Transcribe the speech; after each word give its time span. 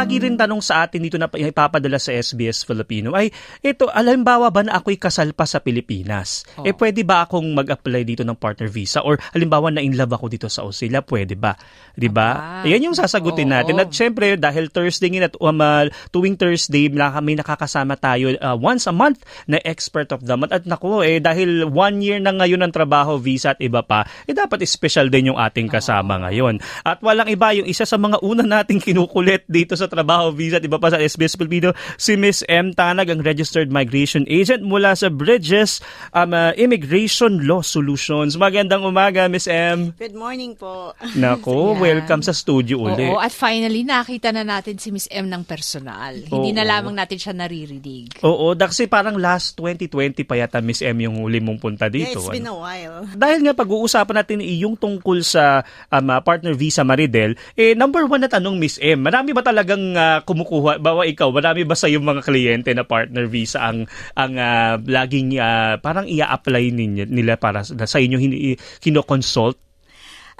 Lagi 0.00 0.16
rin 0.16 0.34
tanong 0.40 0.64
sa 0.64 0.88
atin 0.88 1.04
dito 1.04 1.20
na 1.20 1.28
ipapadala 1.28 2.00
sa 2.00 2.16
SBS 2.16 2.64
Filipino 2.64 3.12
ay, 3.12 3.28
ito, 3.60 3.92
alimbawa 3.92 4.48
ba 4.48 4.64
na 4.64 4.80
ako'y 4.80 4.96
kasal 4.96 5.36
pa 5.36 5.44
sa 5.44 5.60
Pilipinas? 5.60 6.48
Oh. 6.56 6.64
Eh, 6.64 6.72
pwede 6.72 7.04
ba 7.04 7.28
akong 7.28 7.44
mag-apply 7.52 8.08
dito 8.08 8.24
ng 8.24 8.32
partner 8.32 8.72
visa? 8.72 9.04
Or 9.04 9.20
halimbawa 9.36 9.68
na 9.68 9.84
in 9.84 9.92
love 9.92 10.16
ako 10.16 10.32
dito 10.32 10.48
sa 10.48 10.64
Australia, 10.64 11.04
pwede 11.04 11.36
ba? 11.36 11.52
Di 11.92 12.08
ba? 12.08 12.28
Ah, 12.32 12.64
Yan 12.64 12.88
yung 12.88 12.96
sasagutin 12.96 13.52
oh, 13.52 13.60
natin. 13.60 13.76
At 13.76 13.92
syempre, 13.92 14.40
dahil 14.40 14.72
Thursday 14.72 15.12
ngayon 15.12 15.28
at 15.28 15.36
um, 15.36 15.60
uh, 15.60 15.84
tuwing 16.08 16.40
Thursday, 16.40 16.88
kami 16.88 17.36
nakakasama 17.36 18.00
tayo 18.00 18.32
uh, 18.40 18.56
once 18.56 18.88
a 18.88 18.94
month 18.94 19.20
na 19.44 19.60
expert 19.68 20.08
of 20.16 20.24
the 20.24 20.32
month. 20.32 20.56
At 20.56 20.64
naku, 20.64 21.04
eh, 21.04 21.20
dahil 21.20 21.68
one 21.68 22.00
year 22.00 22.16
na 22.16 22.32
ngayon 22.32 22.64
ng 22.64 22.72
trabaho, 22.72 23.20
visa 23.20 23.52
at 23.52 23.60
iba 23.60 23.84
pa, 23.84 24.08
eh 24.24 24.32
dapat 24.32 24.64
special 24.64 25.12
din 25.12 25.34
yung 25.34 25.38
ating 25.38 25.68
kasama 25.68 26.16
oh. 26.16 26.20
ngayon. 26.24 26.56
At 26.88 27.04
walang 27.04 27.28
iba, 27.28 27.52
yung 27.52 27.68
isa 27.68 27.84
sa 27.84 28.00
mga 28.00 28.24
una 28.24 28.46
nating 28.46 28.80
kinukulit 28.80 29.44
dito 29.44 29.74
sa 29.74 29.89
trabaho 29.90 30.30
visa 30.30 30.62
at 30.62 30.64
iba 30.64 30.78
pa 30.78 30.94
sa 30.94 31.02
SBS 31.02 31.34
Filipino, 31.34 31.74
si 31.98 32.14
Miss 32.14 32.46
M. 32.46 32.70
Tanag, 32.70 33.10
ang 33.10 33.26
Registered 33.26 33.74
Migration 33.74 34.22
Agent 34.30 34.62
mula 34.62 34.94
sa 34.94 35.10
Bridges 35.10 35.82
um, 36.14 36.30
uh, 36.30 36.54
Immigration 36.54 37.42
Law 37.42 37.66
Solutions. 37.66 38.38
Magandang 38.38 38.86
umaga, 38.86 39.26
Miss 39.26 39.50
M. 39.50 39.90
Good 39.98 40.14
morning 40.14 40.54
po. 40.54 40.94
Nako, 41.18 41.74
welcome 41.84 42.22
sa 42.22 42.30
studio 42.30 42.86
uli. 42.86 43.10
Oo, 43.10 43.18
at 43.18 43.34
finally, 43.34 43.82
nakita 43.82 44.30
na 44.30 44.46
natin 44.46 44.78
si 44.78 44.94
Miss 44.94 45.10
M 45.10 45.26
ng 45.26 45.42
personal. 45.42 46.14
Hindi 46.14 46.54
Oo. 46.54 46.56
na 46.56 46.64
lamang 46.64 46.94
natin 46.94 47.18
siya 47.18 47.34
naririnig. 47.34 48.22
Oo, 48.22 48.54
kasi 48.54 48.86
parang 48.86 49.18
last 49.18 49.58
2020 49.58 50.22
pa 50.22 50.38
yata, 50.38 50.62
Miss 50.62 50.84
M, 50.84 50.94
yung 51.02 51.26
huli 51.26 51.42
mong 51.42 51.58
punta 51.58 51.90
dito. 51.90 52.20
Yeah, 52.20 52.22
it's 52.22 52.30
been 52.30 52.46
ano? 52.46 52.60
a 52.60 52.62
while. 52.62 52.96
Dahil 53.18 53.42
nga 53.42 53.54
pag-uusapan 53.56 54.16
natin 54.22 54.38
yung 54.44 54.78
tungkol 54.78 55.24
sa 55.26 55.66
um, 55.90 56.06
uh, 56.06 56.20
partner 56.20 56.54
visa 56.54 56.86
Maridel, 56.86 57.34
eh 57.56 57.74
number 57.74 58.04
one 58.04 58.22
na 58.22 58.30
tanong, 58.30 58.60
Miss 58.60 58.76
M, 58.78 59.00
marami 59.00 59.32
ba 59.32 59.40
talaga 59.40 59.74
talagang 59.80 59.96
uh, 59.96 60.20
kumukuha, 60.24 60.78
bawa 60.78 61.02
ikaw, 61.08 61.32
marami 61.32 61.64
ba 61.64 61.76
sa 61.76 61.88
yung 61.88 62.04
mga 62.04 62.22
kliyente 62.24 62.70
na 62.76 62.84
partner 62.84 63.24
visa 63.26 63.60
ang 63.64 63.88
ang 64.16 64.32
uh, 64.36 64.76
laging 64.84 65.40
uh, 65.40 65.80
parang 65.80 66.04
ia-apply 66.06 66.70
ninyo, 66.72 67.04
nila 67.08 67.40
para 67.40 67.64
sa 67.64 67.98
inyo 67.98 68.18
hin- 68.20 68.58
kino-consult 68.80 69.56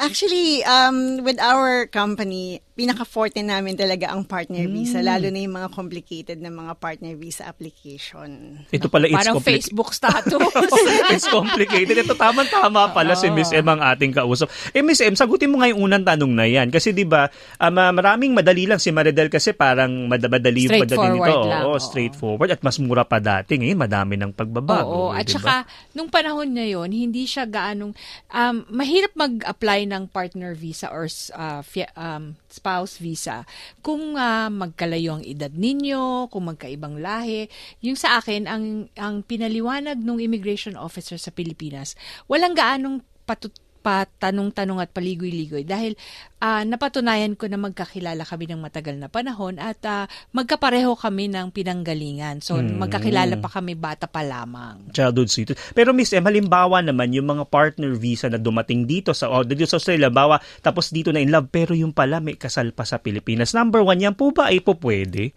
Actually, 0.00 0.64
um, 0.64 1.20
with 1.28 1.36
our 1.36 1.84
company, 1.84 2.64
pinaka-forte 2.80 3.44
namin 3.44 3.76
talaga 3.76 4.08
ang 4.08 4.24
partner 4.24 4.64
mm. 4.64 4.72
visa, 4.72 5.04
lalo 5.04 5.28
na 5.28 5.44
yung 5.44 5.52
mga 5.52 5.68
complicated 5.68 6.40
na 6.40 6.48
mga 6.48 6.80
partner 6.80 7.12
visa 7.12 7.44
application. 7.44 8.56
Ito 8.72 8.88
pala, 8.88 9.04
it's 9.04 9.20
Parang 9.20 9.36
Facebook 9.44 9.92
status. 9.92 10.32
it's 11.12 11.28
complicated. 11.28 12.00
Ito 12.00 12.16
tama-tama 12.16 12.88
pala 12.96 13.12
oh. 13.12 13.20
si 13.20 13.28
Miss 13.28 13.52
M 13.52 13.68
ang 13.68 13.84
ating 13.84 14.16
kausap. 14.16 14.48
Eh, 14.72 14.80
Miss 14.80 15.04
M, 15.04 15.12
sagutin 15.12 15.52
mo 15.52 15.60
nga 15.60 15.68
yung 15.68 15.84
unang 15.84 16.08
tanong 16.08 16.32
na 16.32 16.48
yan. 16.48 16.72
Kasi 16.72 16.96
di 16.96 17.04
ba 17.04 17.28
um, 17.60 17.76
maraming 17.76 18.32
madali 18.32 18.64
lang 18.64 18.80
si 18.80 18.88
Maridel 18.88 19.28
kasi 19.28 19.52
parang 19.52 20.08
madali 20.08 20.64
yung 20.64 20.80
padali 20.80 21.20
nito. 21.20 21.52
Lang, 21.52 21.68
oo, 21.68 21.76
straightforward. 21.76 22.56
At 22.56 22.64
mas 22.64 22.80
mura 22.80 23.04
pa 23.04 23.20
dati. 23.20 23.60
Ngayon, 23.60 23.76
madami 23.76 24.16
ng 24.16 24.32
pagbabago. 24.32 24.88
Oo, 24.88 25.12
at 25.12 25.28
diba? 25.28 25.36
saka, 25.36 25.54
nung 25.92 26.08
panahon 26.08 26.48
na 26.48 26.64
yon 26.64 26.88
hindi 26.88 27.28
siya 27.28 27.44
gaanong, 27.44 27.92
um, 28.32 28.56
mahirap 28.72 29.12
mag-apply 29.12 29.84
ng 29.84 30.08
partner 30.08 30.56
visa 30.56 30.88
or 30.88 31.04
uh, 31.36 31.60
um, 31.92 32.39
spouse 32.50 32.98
visa 32.98 33.46
kung 33.80 34.18
uh, 34.18 34.50
magkalayo 34.50 35.18
ang 35.18 35.24
edad 35.24 35.50
ninyo, 35.50 36.28
kung 36.28 36.50
magkaibang 36.50 36.98
lahi. 36.98 37.46
Yung 37.80 37.96
sa 37.96 38.18
akin, 38.20 38.50
ang, 38.50 38.90
ang 38.98 39.22
pinaliwanag 39.24 39.98
ng 40.02 40.18
immigration 40.20 40.74
officer 40.74 41.16
sa 41.16 41.32
Pilipinas, 41.32 41.94
walang 42.26 42.54
gaanong 42.54 43.02
patut 43.24 43.54
patanong-tanong 43.80 44.78
at 44.78 44.92
paligoy-ligoy 44.92 45.64
dahil 45.64 45.96
uh, 46.40 46.62
napatunayan 46.68 47.36
ko 47.36 47.48
na 47.48 47.56
magkakilala 47.56 48.24
kami 48.28 48.48
ng 48.48 48.60
matagal 48.60 48.96
na 49.00 49.08
panahon 49.08 49.56
at 49.56 49.80
uh, 49.88 50.04
magkapareho 50.36 50.92
kami 50.96 51.32
ng 51.32 51.52
pinanggalingan. 51.52 52.44
So 52.44 52.60
hmm. 52.60 52.76
magkakilala 52.76 53.40
pa 53.40 53.48
kami 53.48 53.76
bata 53.76 54.04
pa 54.04 54.20
lamang. 54.20 54.92
Childhood 54.92 55.28
sweet. 55.32 55.48
Pero 55.72 55.96
Miss 55.96 56.12
M, 56.12 56.28
halimbawa 56.28 56.84
naman 56.84 57.12
yung 57.16 57.28
mga 57.28 57.48
partner 57.48 57.96
visa 57.96 58.28
na 58.28 58.40
dumating 58.40 58.84
dito 58.84 59.16
sa 59.16 59.32
oh, 59.32 59.44
dito 59.44 59.64
sa 59.64 59.80
Australia, 59.80 60.12
bawa 60.12 60.36
tapos 60.60 60.92
dito 60.92 61.08
na 61.10 61.24
in 61.24 61.32
love 61.32 61.48
pero 61.48 61.72
yung 61.72 61.96
pala 61.96 62.20
may 62.20 62.36
kasal 62.36 62.72
pa 62.76 62.84
sa 62.84 63.00
Pilipinas. 63.00 63.56
Number 63.56 63.80
one, 63.80 64.00
yan 64.00 64.16
po 64.16 64.30
ba 64.30 64.52
ay 64.52 64.60
po 64.60 64.76
pwede? 64.76 65.32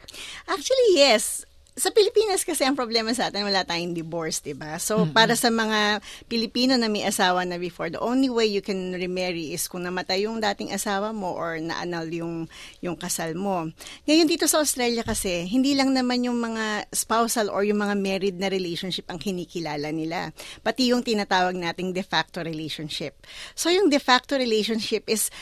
Actually, 0.51 0.99
yes 0.99 1.47
sa 1.73 1.89
Pilipinas 1.89 2.45
kasi 2.45 2.61
ang 2.61 2.77
problema 2.77 3.09
sa 3.17 3.33
atin, 3.33 3.49
wala 3.49 3.65
tayong 3.65 3.97
divorce, 3.97 4.45
di 4.45 4.53
ba? 4.53 4.77
So, 4.77 5.01
mm-hmm. 5.01 5.17
para 5.17 5.33
sa 5.33 5.49
mga 5.49 6.05
Pilipino 6.29 6.77
na 6.77 6.85
may 6.85 7.01
asawa 7.01 7.41
na 7.49 7.57
before, 7.57 7.89
the 7.89 7.97
only 7.97 8.29
way 8.29 8.45
you 8.45 8.61
can 8.61 8.93
remarry 8.93 9.57
is 9.57 9.65
kung 9.65 9.81
namatay 9.81 10.29
yung 10.29 10.37
dating 10.37 10.69
asawa 10.69 11.09
mo 11.09 11.33
or 11.33 11.57
naanal 11.57 12.05
yung, 12.13 12.45
yung 12.77 12.93
kasal 12.93 13.33
mo. 13.33 13.73
Ngayon 14.05 14.29
dito 14.29 14.45
sa 14.45 14.61
Australia 14.61 15.01
kasi, 15.01 15.49
hindi 15.49 15.73
lang 15.73 15.97
naman 15.97 16.21
yung 16.21 16.37
mga 16.37 16.93
spousal 16.93 17.49
or 17.49 17.65
yung 17.65 17.81
mga 17.81 17.97
married 17.97 18.37
na 18.37 18.53
relationship 18.53 19.09
ang 19.09 19.17
kinikilala 19.17 19.89
nila. 19.89 20.29
Pati 20.61 20.93
yung 20.93 21.01
tinatawag 21.01 21.57
nating 21.57 21.89
de 21.97 22.05
facto 22.05 22.45
relationship. 22.45 23.17
So, 23.57 23.73
yung 23.73 23.89
de 23.89 23.97
facto 23.97 24.37
relationship 24.37 25.09
is 25.09 25.33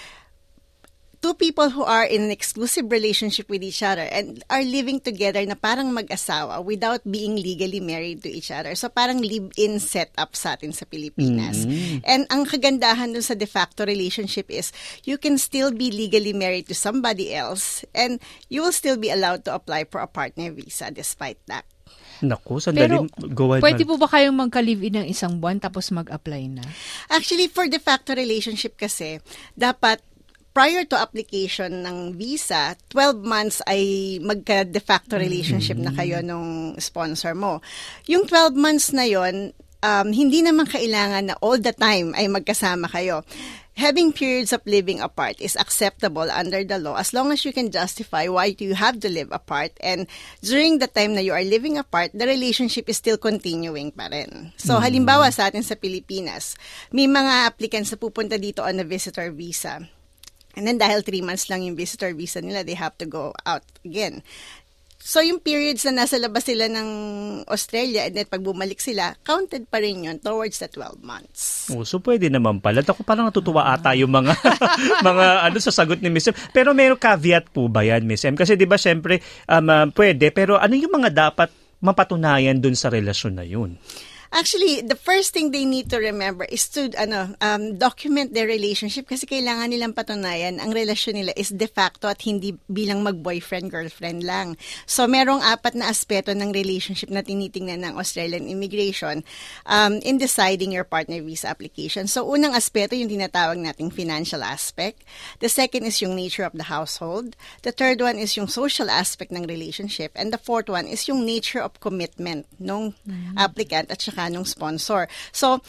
two 1.21 1.37
people 1.37 1.69
who 1.69 1.85
are 1.85 2.03
in 2.03 2.25
an 2.25 2.33
exclusive 2.33 2.89
relationship 2.89 3.47
with 3.47 3.61
each 3.61 3.85
other 3.85 4.01
and 4.09 4.41
are 4.49 4.65
living 4.65 4.97
together 4.97 5.45
na 5.45 5.53
parang 5.53 5.93
mag-asawa 5.93 6.65
without 6.65 7.05
being 7.05 7.37
legally 7.37 7.79
married 7.79 8.25
to 8.25 8.29
each 8.29 8.49
other. 8.49 8.73
So 8.73 8.89
parang 8.89 9.21
live-in 9.21 9.77
setup 9.77 10.33
sa 10.33 10.57
atin 10.57 10.73
sa 10.73 10.89
Pilipinas. 10.89 11.63
Mm-hmm. 11.63 12.01
And 12.09 12.25
ang 12.33 12.49
kagandahan 12.49 13.13
dun 13.13 13.21
sa 13.21 13.37
de 13.37 13.45
facto 13.45 13.85
relationship 13.85 14.49
is 14.49 14.73
you 15.05 15.21
can 15.21 15.37
still 15.37 15.69
be 15.69 15.93
legally 15.93 16.33
married 16.33 16.65
to 16.73 16.75
somebody 16.75 17.37
else 17.37 17.85
and 17.93 18.17
you 18.49 18.65
will 18.65 18.73
still 18.73 18.97
be 18.97 19.13
allowed 19.13 19.45
to 19.45 19.53
apply 19.53 19.85
for 19.85 20.01
a 20.01 20.09
partner 20.09 20.49
visa 20.49 20.89
despite 20.89 21.37
that. 21.45 21.69
Naku, 22.21 22.61
sandali. 22.61 22.85
Pero, 22.85 23.33
go 23.33 23.53
ahead. 23.53 23.65
Pwede 23.65 23.81
po 23.81 23.97
ba 23.97 24.05
kayong 24.05 24.37
magka-live-in 24.37 25.01
ng 25.01 25.07
isang 25.09 25.41
buwan 25.41 25.57
tapos 25.57 25.89
mag-apply 25.89 26.53
na? 26.53 26.65
Actually, 27.09 27.49
for 27.49 27.65
de 27.65 27.81
facto 27.81 28.13
relationship 28.13 28.77
kasi, 28.77 29.17
dapat 29.57 30.01
prior 30.51 30.83
to 30.83 30.99
application 30.99 31.83
ng 31.83 32.19
visa, 32.19 32.75
12 32.91 33.23
months 33.23 33.59
ay 33.67 34.19
magka-de 34.19 34.79
facto 34.83 35.15
relationship 35.15 35.79
mm-hmm. 35.79 35.95
na 35.95 35.97
kayo 35.97 36.17
nung 36.19 36.75
sponsor 36.75 37.31
mo. 37.31 37.63
Yung 38.07 38.27
12 38.27 38.55
months 38.55 38.91
na 38.91 39.07
yon 39.07 39.55
um, 39.79 40.07
hindi 40.11 40.43
naman 40.43 40.67
kailangan 40.67 41.31
na 41.31 41.35
all 41.39 41.57
the 41.57 41.71
time 41.71 42.11
ay 42.19 42.27
magkasama 42.27 42.91
kayo. 42.91 43.23
Having 43.79 44.11
periods 44.11 44.51
of 44.51 44.59
living 44.67 44.99
apart 44.99 45.39
is 45.39 45.55
acceptable 45.55 46.27
under 46.27 46.59
the 46.67 46.75
law 46.75 46.99
as 46.99 47.15
long 47.15 47.31
as 47.31 47.47
you 47.47 47.55
can 47.55 47.71
justify 47.71 48.27
why 48.27 48.51
you 48.59 48.75
have 48.75 48.99
to 48.99 49.07
live 49.07 49.31
apart 49.31 49.71
and 49.79 50.11
during 50.43 50.83
the 50.83 50.91
time 50.91 51.15
na 51.15 51.23
you 51.23 51.31
are 51.31 51.47
living 51.47 51.79
apart, 51.79 52.11
the 52.11 52.27
relationship 52.27 52.91
is 52.91 52.99
still 52.99 53.15
continuing 53.15 53.95
pa 53.95 54.11
rin. 54.11 54.51
So, 54.59 54.75
mm-hmm. 54.75 54.83
halimbawa 54.83 55.31
sa 55.31 55.47
atin 55.47 55.63
sa 55.63 55.79
Pilipinas, 55.79 56.59
may 56.91 57.07
mga 57.07 57.47
applicants 57.47 57.95
na 57.95 57.97
pupunta 57.97 58.35
dito 58.35 58.59
on 58.59 58.83
a 58.83 58.85
visitor 58.85 59.31
visa 59.31 59.87
And 60.55 60.67
then 60.67 60.77
dahil 60.77 61.01
three 61.05 61.23
months 61.23 61.47
lang 61.47 61.63
yung 61.63 61.75
visitor 61.79 62.11
visa 62.11 62.43
nila, 62.43 62.63
they 62.65 62.75
have 62.75 62.95
to 62.99 63.07
go 63.07 63.31
out 63.47 63.63
again. 63.83 64.23
So 65.01 65.17
yung 65.17 65.41
periods 65.41 65.81
na 65.89 66.05
nasa 66.05 66.21
labas 66.21 66.45
sila 66.45 66.69
ng 66.69 66.87
Australia 67.49 68.05
and 68.05 68.13
then 68.13 68.29
pag 68.29 68.45
bumalik 68.45 68.77
sila, 68.77 69.17
counted 69.25 69.65
pa 69.65 69.81
rin 69.81 70.05
yun 70.05 70.21
towards 70.21 70.61
the 70.61 70.69
12 70.69 71.01
months. 71.01 71.73
Oh, 71.73 71.81
so 71.81 71.97
pwede 72.05 72.29
naman 72.29 72.61
pala. 72.61 72.85
Ako 72.85 73.01
parang 73.01 73.25
natutuwa 73.25 73.73
ata 73.73 73.97
yung 73.97 74.13
mga 74.13 74.37
mga 75.09 75.25
ano 75.49 75.57
sa 75.57 75.73
sagot 75.73 75.97
ni 76.05 76.13
Miss 76.13 76.29
M. 76.29 76.37
Pero 76.53 76.77
may 76.77 76.93
caveat 76.93 77.49
po 77.49 77.65
ba 77.65 77.81
yan, 77.81 78.05
Miss 78.05 78.21
M? 78.29 78.37
Kasi 78.37 78.53
'di 78.53 78.69
ba 78.69 78.77
syempre 78.77 79.25
um, 79.49 79.65
uh, 79.65 79.89
pwede 79.97 80.29
pero 80.29 80.61
ano 80.61 80.77
yung 80.77 80.93
mga 80.93 81.09
dapat 81.09 81.49
mapatunayan 81.81 82.61
dun 82.61 82.77
sa 82.77 82.93
relasyon 82.93 83.41
na 83.41 83.45
yun? 83.45 83.81
Actually, 84.31 84.79
the 84.79 84.95
first 84.95 85.35
thing 85.35 85.51
they 85.51 85.67
need 85.67 85.91
to 85.91 85.99
remember 85.99 86.47
is 86.47 86.71
to 86.71 86.87
ano, 86.95 87.35
um, 87.43 87.75
document 87.75 88.31
their 88.31 88.47
relationship 88.47 89.03
kasi 89.03 89.27
kailangan 89.27 89.67
nilang 89.67 89.91
patunayan 89.91 90.55
ang 90.55 90.71
relasyon 90.71 91.19
nila 91.19 91.35
is 91.35 91.51
de 91.51 91.67
facto 91.67 92.07
at 92.07 92.23
hindi 92.23 92.55
bilang 92.71 93.03
mag-boyfriend-girlfriend 93.03 94.23
lang. 94.23 94.55
So, 94.87 95.03
merong 95.03 95.43
apat 95.43 95.75
na 95.75 95.91
aspeto 95.91 96.31
ng 96.31 96.55
relationship 96.55 97.11
na 97.11 97.27
tinitingnan 97.27 97.83
ng 97.83 97.99
Australian 97.99 98.47
immigration 98.47 99.27
um, 99.67 99.99
in 99.99 100.15
deciding 100.15 100.71
your 100.71 100.87
partner 100.87 101.19
visa 101.19 101.51
application. 101.51 102.07
So, 102.07 102.23
unang 102.23 102.55
aspeto 102.55 102.95
yung 102.95 103.11
tinatawag 103.11 103.59
nating 103.59 103.91
financial 103.91 104.47
aspect. 104.47 105.03
The 105.43 105.51
second 105.51 105.83
is 105.83 105.99
yung 105.99 106.15
nature 106.15 106.47
of 106.47 106.55
the 106.55 106.71
household. 106.71 107.35
The 107.67 107.75
third 107.75 107.99
one 107.99 108.15
is 108.15 108.39
yung 108.39 108.47
social 108.47 108.87
aspect 108.87 109.35
ng 109.35 109.43
relationship. 109.43 110.15
And 110.15 110.31
the 110.31 110.39
fourth 110.39 110.71
one 110.71 110.87
is 110.87 111.11
yung 111.11 111.27
nature 111.27 111.59
of 111.59 111.83
commitment 111.83 112.47
ng 112.63 112.95
mm-hmm. 112.95 113.35
applicant 113.35 113.91
at 113.91 113.99
saka 113.99 114.20
nung 114.27 114.45
sponsor. 114.45 115.07
So, 115.31 115.63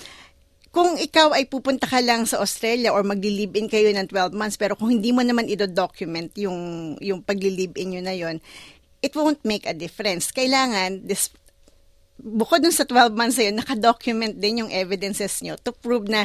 kung 0.73 0.97
ikaw 0.97 1.37
ay 1.37 1.45
pupunta 1.47 1.85
ka 1.85 2.01
lang 2.01 2.25
sa 2.25 2.41
Australia 2.41 2.97
or 2.97 3.05
magli-live-in 3.05 3.69
kayo 3.69 3.93
ng 3.93 4.09
12 4.09 4.33
months, 4.33 4.57
pero 4.57 4.73
kung 4.73 4.89
hindi 4.89 5.13
mo 5.13 5.21
naman 5.21 5.45
i-document 5.45 6.33
yung, 6.41 6.61
yung 6.99 7.21
pagli-live-in 7.21 7.89
nyo 7.97 8.03
na 8.03 8.17
yon 8.17 8.41
it 9.05 9.13
won't 9.13 9.43
make 9.45 9.69
a 9.69 9.77
difference. 9.77 10.33
Kailangan, 10.33 11.05
this, 11.05 11.29
bukod 12.17 12.65
dun 12.65 12.73
sa 12.73 12.89
12 12.89 13.13
months 13.13 13.37
na 13.37 13.45
yun, 13.51 13.57
nakadocument 13.59 14.35
din 14.39 14.65
yung 14.65 14.71
evidences 14.73 15.43
nyo 15.45 15.59
to 15.61 15.75
prove 15.75 16.09
na 16.09 16.25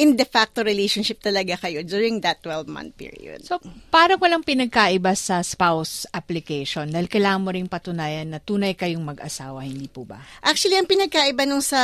in 0.00 0.16
de 0.16 0.24
facto 0.24 0.64
relationship 0.64 1.20
talaga 1.20 1.60
kayo 1.60 1.84
during 1.84 2.24
that 2.24 2.40
12-month 2.40 2.96
period. 2.96 3.44
So, 3.44 3.60
parang 3.92 4.16
walang 4.16 4.40
pinagkaiba 4.40 5.12
sa 5.12 5.44
spouse 5.44 6.08
application 6.16 6.88
dahil 6.88 7.04
kailangan 7.04 7.44
mo 7.44 7.52
ring 7.52 7.68
patunayan 7.68 8.32
na 8.32 8.40
tunay 8.40 8.72
kayong 8.72 9.04
mag-asawa, 9.04 9.60
hindi 9.60 9.92
po 9.92 10.08
ba? 10.08 10.24
Actually, 10.40 10.80
ang 10.80 10.88
pinagkaiba 10.88 11.44
nung 11.44 11.60
sa 11.60 11.80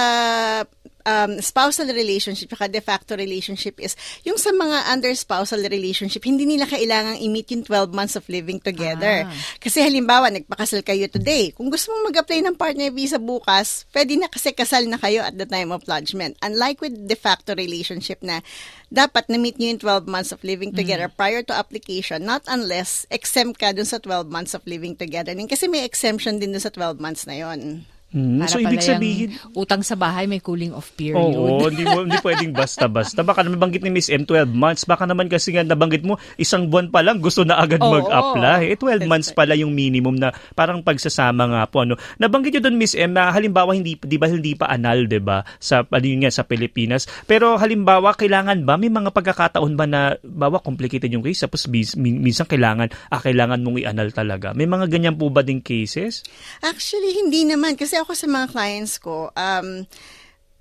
um, 1.07 1.39
spousal 1.39 1.87
relationship 1.95 2.51
at 2.59 2.75
de 2.75 2.83
facto 2.83 3.15
relationship 3.15 3.79
is 3.79 3.95
yung 4.27 4.37
sa 4.37 4.51
mga 4.51 4.91
under 4.91 5.15
spousal 5.15 5.63
relationship, 5.63 6.27
hindi 6.27 6.45
nila 6.45 6.67
kailangang 6.67 7.23
i-meet 7.23 7.55
yung 7.55 7.63
12 7.63 7.95
months 7.95 8.19
of 8.19 8.27
living 8.27 8.59
together. 8.59 9.23
Ah. 9.25 9.31
Kasi 9.63 9.87
halimbawa, 9.87 10.35
nagpakasal 10.35 10.83
kayo 10.83 11.07
today. 11.07 11.55
Kung 11.55 11.71
gusto 11.71 11.95
mong 11.95 12.11
mag-apply 12.11 12.43
ng 12.43 12.59
partner 12.59 12.91
visa 12.91 13.23
bukas, 13.23 13.87
pwede 13.95 14.19
na 14.19 14.27
kasi 14.27 14.51
kasal 14.51 14.91
na 14.91 14.99
kayo 14.99 15.23
at 15.23 15.39
the 15.39 15.47
time 15.47 15.71
of 15.71 15.87
lodgement. 15.87 16.35
Unlike 16.43 16.83
with 16.83 16.95
de 17.07 17.15
facto 17.15 17.55
relationship 17.55 18.19
na 18.27 18.43
dapat 18.91 19.31
na-meet 19.31 19.63
nyo 19.63 19.69
yung 19.79 19.83
12 19.83 20.11
months 20.11 20.31
of 20.35 20.43
living 20.43 20.75
together 20.75 21.07
prior 21.11 21.43
to 21.47 21.55
application, 21.55 22.27
not 22.27 22.43
unless 22.51 23.07
exempt 23.15 23.63
ka 23.63 23.71
dun 23.71 23.87
sa 23.87 24.03
12 24.03 24.27
months 24.27 24.55
of 24.55 24.67
living 24.67 24.99
together. 24.99 25.35
Kasi 25.47 25.71
may 25.71 25.87
exemption 25.87 26.43
din 26.43 26.51
dun 26.51 26.63
sa 26.63 26.71
12 26.75 26.99
months 26.99 27.27
na 27.27 27.39
yon. 27.39 27.87
Mm, 28.17 28.41
Para 28.41 28.49
so, 28.49 28.57
ibig 28.57 28.81
sabihin, 28.81 29.29
utang 29.53 29.85
sa 29.85 29.93
bahay 29.93 30.25
may 30.25 30.41
cooling 30.41 30.73
off 30.73 30.89
period. 30.97 31.21
Oo, 31.21 31.69
hindi, 31.69 31.85
mo, 31.85 32.09
hindi 32.09 32.17
pwedeng 32.25 32.57
basta-basta. 32.57 33.21
Baka 33.21 33.45
naman 33.45 33.61
banggit 33.61 33.85
ni 33.85 33.93
Miss 33.93 34.09
M, 34.09 34.25
12 34.25 34.57
months. 34.57 34.89
Baka 34.89 35.05
naman 35.05 35.29
kasi 35.29 35.53
nga 35.53 35.61
nabanggit 35.61 36.01
mo, 36.01 36.17
isang 36.41 36.73
buwan 36.73 36.89
pa 36.89 37.05
lang 37.05 37.21
gusto 37.21 37.45
na 37.45 37.61
agad 37.61 37.77
Oo. 37.85 37.93
mag-apply. 37.93 38.73
Eh, 38.73 38.81
12 38.81 39.05
That's 39.05 39.11
months 39.13 39.29
right. 39.31 39.39
pala 39.45 39.53
yung 39.53 39.77
minimum 39.77 40.17
na 40.17 40.33
parang 40.57 40.81
pagsasama 40.81 41.45
nga 41.45 41.63
po. 41.69 41.85
Ano. 41.85 42.01
Nabanggit 42.17 42.57
nyo 42.57 42.73
doon, 42.73 42.77
Miss 42.81 42.97
M, 42.97 43.13
na 43.13 43.29
halimbawa 43.29 43.77
hindi, 43.77 44.01
di 44.01 44.17
ba, 44.17 44.33
hindi 44.33 44.57
pa 44.57 44.73
anal, 44.73 45.05
di 45.05 45.21
ba, 45.21 45.45
sa, 45.61 45.85
ano 45.85 46.07
yun 46.09 46.25
nga, 46.25 46.33
sa 46.33 46.49
Pilipinas. 46.49 47.05
Pero 47.29 47.61
halimbawa, 47.61 48.17
kailangan 48.17 48.65
ba, 48.65 48.81
may 48.81 48.89
mga 48.89 49.13
pagkakataon 49.13 49.77
ba 49.77 49.85
na, 49.85 50.17
bawa, 50.25 50.65
complicated 50.65 51.13
yung 51.13 51.21
case, 51.21 51.45
tapos 51.45 51.69
bis, 51.69 51.93
min- 52.01 52.25
minsan 52.25 52.49
kailangan, 52.49 52.89
ah, 53.13 53.21
kailangan 53.21 53.61
mong 53.61 53.85
i-anal 53.85 54.09
talaga. 54.09 54.57
May 54.57 54.65
mga 54.65 54.89
ganyan 54.89 55.21
po 55.21 55.29
ba 55.29 55.45
ding 55.45 55.61
cases? 55.61 56.25
Actually, 56.65 57.13
hindi 57.13 57.45
naman. 57.45 57.77
Kasi 57.77 58.06
ako 58.07 58.15
sa 58.15 58.31
mga 58.31 58.47
clients 58.55 59.03
ko, 59.03 59.35
um, 59.35 59.83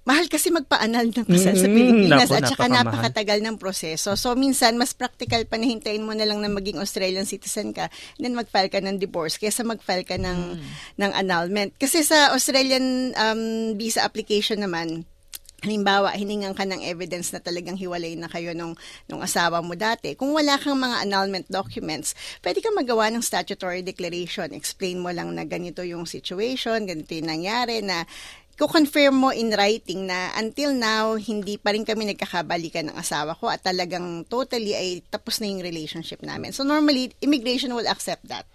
mahal 0.05 0.25
kasi 0.29 0.53
magpa-anal 0.53 1.09
ng 1.09 1.25
kasal 1.25 1.57
sa 1.57 1.65
Mm, 1.65 1.73
Pilipinas 1.73 2.29
naku, 2.29 2.37
at 2.37 2.43
saka 2.53 2.65
napakatagal 2.69 3.39
ng 3.41 3.57
proseso. 3.57 4.13
So, 4.13 4.37
minsan, 4.37 4.77
mas 4.77 4.93
practical 4.93 5.45
pa 5.49 5.57
na 5.57 5.65
hintayin 5.65 6.05
mo 6.05 6.13
na 6.13 6.29
lang 6.29 6.41
na 6.45 6.49
maging 6.49 6.77
Australian 6.77 7.25
citizen 7.25 7.73
ka 7.73 7.89
then 8.21 8.37
mag-file 8.37 8.69
ka 8.69 8.77
ng 8.77 9.01
divorce 9.01 9.41
kaysa 9.41 9.65
mag-file 9.65 10.05
ka 10.05 10.17
ng, 10.17 10.61
ng 11.01 11.11
annulment. 11.13 11.73
Kasi 11.77 12.05
sa 12.05 12.33
Australian 12.37 13.17
um, 13.17 13.73
visa 13.77 14.05
application 14.05 14.61
naman, 14.61 15.09
Halimbawa, 15.65 16.13
hiningan 16.13 16.53
ka 16.53 16.61
ng 16.61 16.85
evidence 16.85 17.33
na 17.33 17.41
talagang 17.41 17.73
hiwalay 17.73 18.13
na 18.13 18.29
kayo 18.29 18.53
nung, 18.53 18.77
nung 19.09 19.25
asawa 19.25 19.65
mo 19.65 19.73
dati. 19.73 20.13
Kung 20.13 20.29
wala 20.37 20.61
kang 20.61 20.77
mga 20.77 21.09
annulment 21.09 21.49
documents, 21.49 22.13
pwede 22.45 22.61
kang 22.61 22.77
magawa 22.77 23.09
ng 23.09 23.25
statutory 23.25 23.81
declaration. 23.81 24.53
Explain 24.53 25.01
mo 25.01 25.09
lang 25.09 25.33
na 25.33 25.41
ganito 25.41 25.81
yung 25.81 26.05
situation, 26.05 26.85
ganito 26.85 27.17
yung 27.17 27.33
nangyari, 27.33 27.81
na 27.81 28.05
ko-confirm 28.55 29.15
mo 29.17 29.29
in 29.35 29.51
writing 29.51 30.07
na 30.07 30.31
until 30.39 30.71
now, 30.71 31.17
hindi 31.17 31.59
pa 31.59 31.75
rin 31.75 31.83
kami 31.83 32.13
nagkakabalikan 32.13 32.87
ng 32.87 32.95
asawa 32.95 33.35
ko 33.35 33.51
at 33.51 33.59
talagang 33.65 34.23
totally 34.29 34.71
ay 34.71 35.03
tapos 35.11 35.43
na 35.43 35.51
yung 35.51 35.59
relationship 35.59 36.23
namin. 36.23 36.55
So 36.55 36.63
normally, 36.63 37.11
immigration 37.19 37.73
will 37.75 37.89
accept 37.89 38.23
that. 38.31 38.47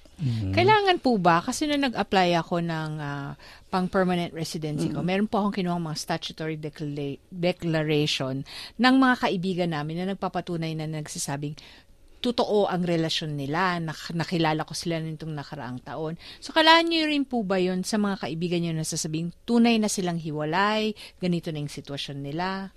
Kailangan 0.52 0.96
po 1.00 1.16
ba? 1.16 1.40
Kasi 1.40 1.64
nung 1.64 1.80
nag-apply 1.80 2.36
ako 2.36 2.60
ng 2.60 2.90
ah, 3.00 3.32
pang-permanent 3.72 4.34
residency 4.36 4.92
ko, 4.92 5.00
meron 5.00 5.30
po 5.30 5.40
akong 5.40 5.56
kinuha 5.62 5.80
mga 5.80 5.98
statutory 5.98 6.56
decla- 6.60 7.20
declaration 7.32 8.44
ng 8.76 8.94
mga 9.00 9.14
kaibigan 9.26 9.70
namin 9.72 10.04
na 10.04 10.12
nagpapatunay 10.12 10.76
na 10.76 10.90
nagsasabing 10.90 11.56
totoo 12.20 12.68
ang 12.68 12.84
relasyon 12.84 13.34
nila, 13.34 13.80
nak- 13.80 14.12
nakilala 14.12 14.68
ko 14.68 14.76
sila 14.76 15.00
nitong 15.00 15.32
nakaraang 15.32 15.80
taon. 15.80 16.20
So, 16.38 16.52
kailangan 16.52 16.92
nyo 16.92 17.08
rin 17.08 17.24
po 17.24 17.40
ba 17.40 17.56
yun 17.56 17.80
sa 17.82 17.96
mga 17.96 18.28
kaibigan 18.28 18.60
nyo 18.60 18.72
na 18.76 18.84
sasabing 18.84 19.32
tunay 19.48 19.80
na 19.80 19.88
silang 19.88 20.20
hiwalay, 20.20 20.92
ganito 21.16 21.48
na 21.48 21.64
yung 21.64 21.72
sitwasyon 21.72 22.20
nila? 22.20 22.70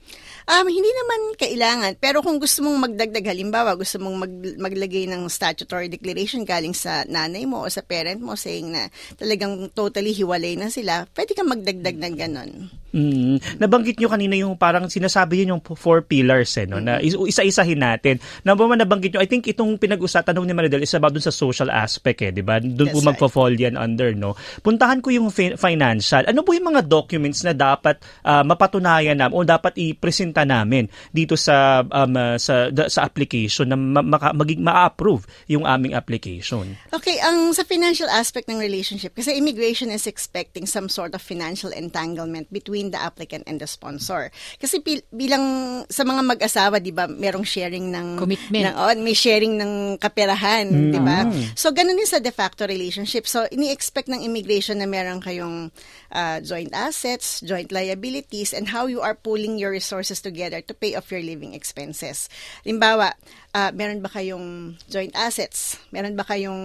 Um, 0.48 0.66
hindi 0.72 0.88
naman 0.88 1.20
kailangan. 1.36 2.00
Pero 2.00 2.24
kung 2.24 2.40
gusto 2.40 2.64
mong 2.64 2.90
magdagdag, 2.90 3.28
halimbawa, 3.28 3.76
gusto 3.76 4.00
mong 4.00 4.18
mag- 4.24 4.60
maglagay 4.64 5.12
ng 5.12 5.28
statutory 5.28 5.92
declaration 5.92 6.48
galing 6.48 6.74
sa 6.74 7.04
nanay 7.06 7.44
mo 7.44 7.64
o 7.64 7.70
sa 7.70 7.84
parent 7.84 8.24
mo 8.24 8.40
saying 8.40 8.72
na 8.72 8.88
talagang 9.20 9.68
totally 9.76 10.16
hiwalay 10.16 10.56
na 10.56 10.72
sila, 10.72 11.04
pwede 11.12 11.36
kang 11.36 11.52
magdagdag 11.52 12.00
ng 12.00 12.16
ganon. 12.16 12.52
Mm. 12.94 13.42
Nabanggit 13.58 13.98
nyo 13.98 14.06
kanina 14.06 14.38
yung 14.38 14.54
parang 14.54 14.86
sinasabi 14.86 15.42
yun 15.42 15.58
yung 15.58 15.64
four 15.66 16.06
pillars 16.06 16.54
eh, 16.62 16.70
no? 16.70 16.78
na 16.78 17.02
is- 17.02 17.18
isa-isahin 17.18 17.82
natin. 17.82 18.22
Number 18.46 18.70
one, 18.70 18.78
nabanggit 18.78 19.18
nyo, 19.18 19.22
I 19.26 19.30
think 19.34 19.50
itong 19.50 19.82
pinag-usapan 19.82 20.38
ni 20.46 20.54
Maridel 20.54 20.86
is 20.86 20.94
about 20.94 21.10
dun 21.10 21.26
sa 21.26 21.34
social 21.34 21.74
aspect 21.74 22.22
eh, 22.22 22.30
di 22.30 22.46
ba? 22.46 22.62
Doon 22.62 22.94
po 22.94 23.02
right. 23.02 23.10
magpa-fall 23.10 23.58
yan 23.58 23.74
under, 23.74 24.14
no? 24.14 24.38
Puntahan 24.62 25.02
ko 25.02 25.10
yung 25.10 25.34
fi- 25.34 25.58
financial. 25.58 26.22
Ano 26.30 26.46
po 26.46 26.54
yung 26.54 26.70
mga 26.70 26.86
documents 26.86 27.42
na 27.42 27.58
dapat 27.58 27.98
ah, 28.22 28.46
mapatunayan 28.46 29.18
namin 29.18 29.34
o 29.34 29.42
dapat 29.42 29.74
i-presenta 29.82 30.46
namin 30.46 30.86
dito 31.10 31.34
sa 31.34 31.82
um, 31.82 32.14
ah, 32.14 32.38
sa 32.38 32.70
da- 32.70 32.86
sa 32.86 33.02
application 33.02 33.74
na 33.74 33.78
ma- 33.80 34.06
maka- 34.06 34.38
maging 34.38 34.62
ma-approve 34.62 35.26
yung 35.50 35.66
aming 35.66 35.98
application? 35.98 36.78
Okay, 36.94 37.18
ang 37.18 37.50
sa 37.58 37.66
financial 37.66 38.12
aspect 38.14 38.46
ng 38.46 38.62
relationship, 38.62 39.18
kasi 39.18 39.34
immigration 39.34 39.90
is 39.90 40.06
expecting 40.06 40.70
some 40.70 40.86
sort 40.86 41.18
of 41.18 41.26
financial 41.26 41.74
entanglement 41.74 42.46
between 42.54 42.94
the 42.94 43.00
applicant 43.02 43.42
and 43.50 43.58
the 43.58 43.66
sponsor. 43.66 44.30
Kasi 44.62 44.78
bil- 44.84 45.08
bilang 45.10 45.42
sa 45.90 46.06
mga 46.06 46.22
mag-asawa, 46.22 46.78
'di 46.78 46.94
ba, 46.94 47.10
merong 47.10 47.48
sharing 47.48 47.90
ng 47.90 48.22
Commitment. 48.22 48.70
ng- 48.70 48.78
oh, 48.78 48.94
may 49.00 49.16
sharing 49.24 49.56
ng 49.56 49.96
kaperahan, 50.04 50.68
'di 50.68 51.00
ba? 51.00 51.24
So 51.56 51.72
ganun 51.72 51.96
din 51.96 52.10
sa 52.10 52.20
de 52.20 52.36
facto 52.36 52.68
relationship. 52.68 53.24
So 53.24 53.48
ini-expect 53.48 54.12
ng 54.12 54.20
immigration 54.20 54.84
na 54.84 54.88
meron 54.90 55.24
kayong 55.24 55.72
uh, 56.12 56.38
joint 56.44 56.76
assets, 56.76 57.40
joint 57.40 57.72
liabilities 57.72 58.52
and 58.52 58.68
how 58.68 58.92
you 58.92 59.00
are 59.00 59.16
pooling 59.16 59.56
your 59.56 59.72
resources 59.72 60.20
together 60.20 60.60
to 60.60 60.76
pay 60.76 61.00
off 61.00 61.08
your 61.08 61.24
living 61.24 61.56
expenses. 61.56 62.28
Limbawa, 62.68 63.16
uh, 63.56 63.72
meron 63.72 64.04
ba 64.04 64.12
kayong 64.12 64.76
joint 64.92 65.16
assets? 65.16 65.80
Meron 65.96 66.20
ba 66.20 66.28
kayong 66.28 66.62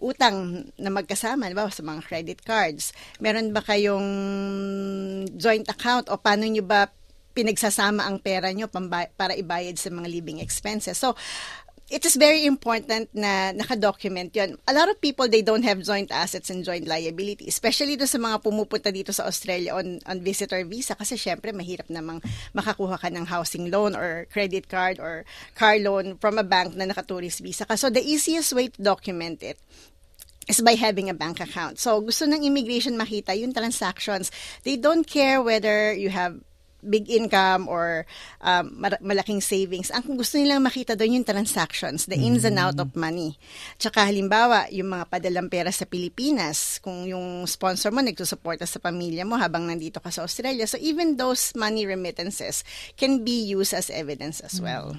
utang 0.00 0.64
na 0.80 0.88
magkasama, 0.88 1.52
di 1.52 1.56
ba, 1.58 1.68
sa 1.68 1.84
mga 1.84 2.00
credit 2.06 2.40
cards? 2.40 2.96
Meron 3.20 3.52
ba 3.52 3.60
kayong 3.60 4.08
joint 5.36 5.68
account 5.68 6.08
o 6.08 6.16
paano 6.16 6.48
nyo 6.48 6.64
ba 6.64 6.88
pinagsasama 7.40 8.04
ang 8.04 8.20
pera 8.20 8.52
nyo 8.52 8.68
para 8.68 9.32
ibayad 9.32 9.80
sa 9.80 9.88
mga 9.88 10.08
living 10.12 10.44
expenses? 10.44 11.00
So, 11.00 11.16
it 11.90 12.06
is 12.06 12.14
very 12.14 12.46
important 12.46 13.10
na 13.10 13.50
nakadocument 13.50 14.30
yon. 14.30 14.54
A 14.70 14.72
lot 14.72 14.86
of 14.86 15.02
people, 15.02 15.26
they 15.26 15.42
don't 15.42 15.66
have 15.66 15.82
joint 15.82 16.14
assets 16.14 16.48
and 16.48 16.62
joint 16.62 16.86
liability, 16.86 17.50
especially 17.50 17.98
do 17.98 18.06
sa 18.06 18.22
mga 18.22 18.46
pumupunta 18.46 18.94
dito 18.94 19.10
sa 19.10 19.26
Australia 19.26 19.74
on, 19.74 19.98
on 20.06 20.22
visitor 20.22 20.62
visa 20.62 20.94
kasi 20.94 21.18
syempre 21.18 21.50
mahirap 21.50 21.90
namang 21.90 22.22
makakuha 22.54 22.94
ka 22.94 23.10
ng 23.10 23.26
housing 23.26 23.74
loan 23.74 23.98
or 23.98 24.30
credit 24.30 24.70
card 24.70 25.02
or 25.02 25.26
car 25.58 25.82
loan 25.82 26.14
from 26.22 26.38
a 26.38 26.46
bank 26.46 26.78
na 26.78 26.86
naka-tourist 26.86 27.42
visa 27.42 27.66
ka. 27.66 27.74
So 27.74 27.90
the 27.90 28.04
easiest 28.04 28.54
way 28.54 28.70
to 28.70 28.78
document 28.78 29.42
it 29.42 29.58
is 30.46 30.62
by 30.62 30.78
having 30.78 31.10
a 31.10 31.14
bank 31.14 31.42
account. 31.42 31.78
So, 31.78 32.02
gusto 32.02 32.26
ng 32.26 32.42
immigration 32.42 32.98
makita 32.98 33.38
yung 33.38 33.54
transactions. 33.54 34.34
They 34.66 34.74
don't 34.74 35.06
care 35.06 35.38
whether 35.38 35.94
you 35.94 36.10
have 36.10 36.42
big 36.84 37.08
income 37.08 37.68
or 37.68 38.04
um, 38.40 38.72
malaking 39.00 39.40
savings. 39.40 39.92
Ang 39.92 40.16
gusto 40.16 40.36
nilang 40.36 40.64
makita 40.64 40.96
doon 40.96 41.20
yung 41.20 41.28
transactions, 41.28 42.08
the 42.08 42.16
ins 42.16 42.44
and 42.44 42.58
out 42.58 42.76
of 42.80 42.92
money. 42.96 43.36
Tsaka 43.76 44.08
halimbawa, 44.08 44.68
yung 44.72 44.92
mga 44.92 45.08
padalang 45.08 45.48
pera 45.48 45.70
sa 45.72 45.84
Pilipinas, 45.84 46.80
kung 46.80 47.04
yung 47.04 47.44
sponsor 47.44 47.92
mo 47.92 48.00
nagsusuporta 48.00 48.64
sa 48.64 48.80
pamilya 48.80 49.24
mo 49.24 49.36
habang 49.36 49.68
nandito 49.68 50.00
ka 50.00 50.08
sa 50.08 50.24
Australia. 50.24 50.64
So 50.64 50.80
even 50.80 51.16
those 51.16 51.52
money 51.56 51.84
remittances 51.84 52.64
can 52.96 53.24
be 53.24 53.36
used 53.44 53.72
as 53.72 53.92
evidence 53.92 54.40
as 54.40 54.60
well. 54.60 54.96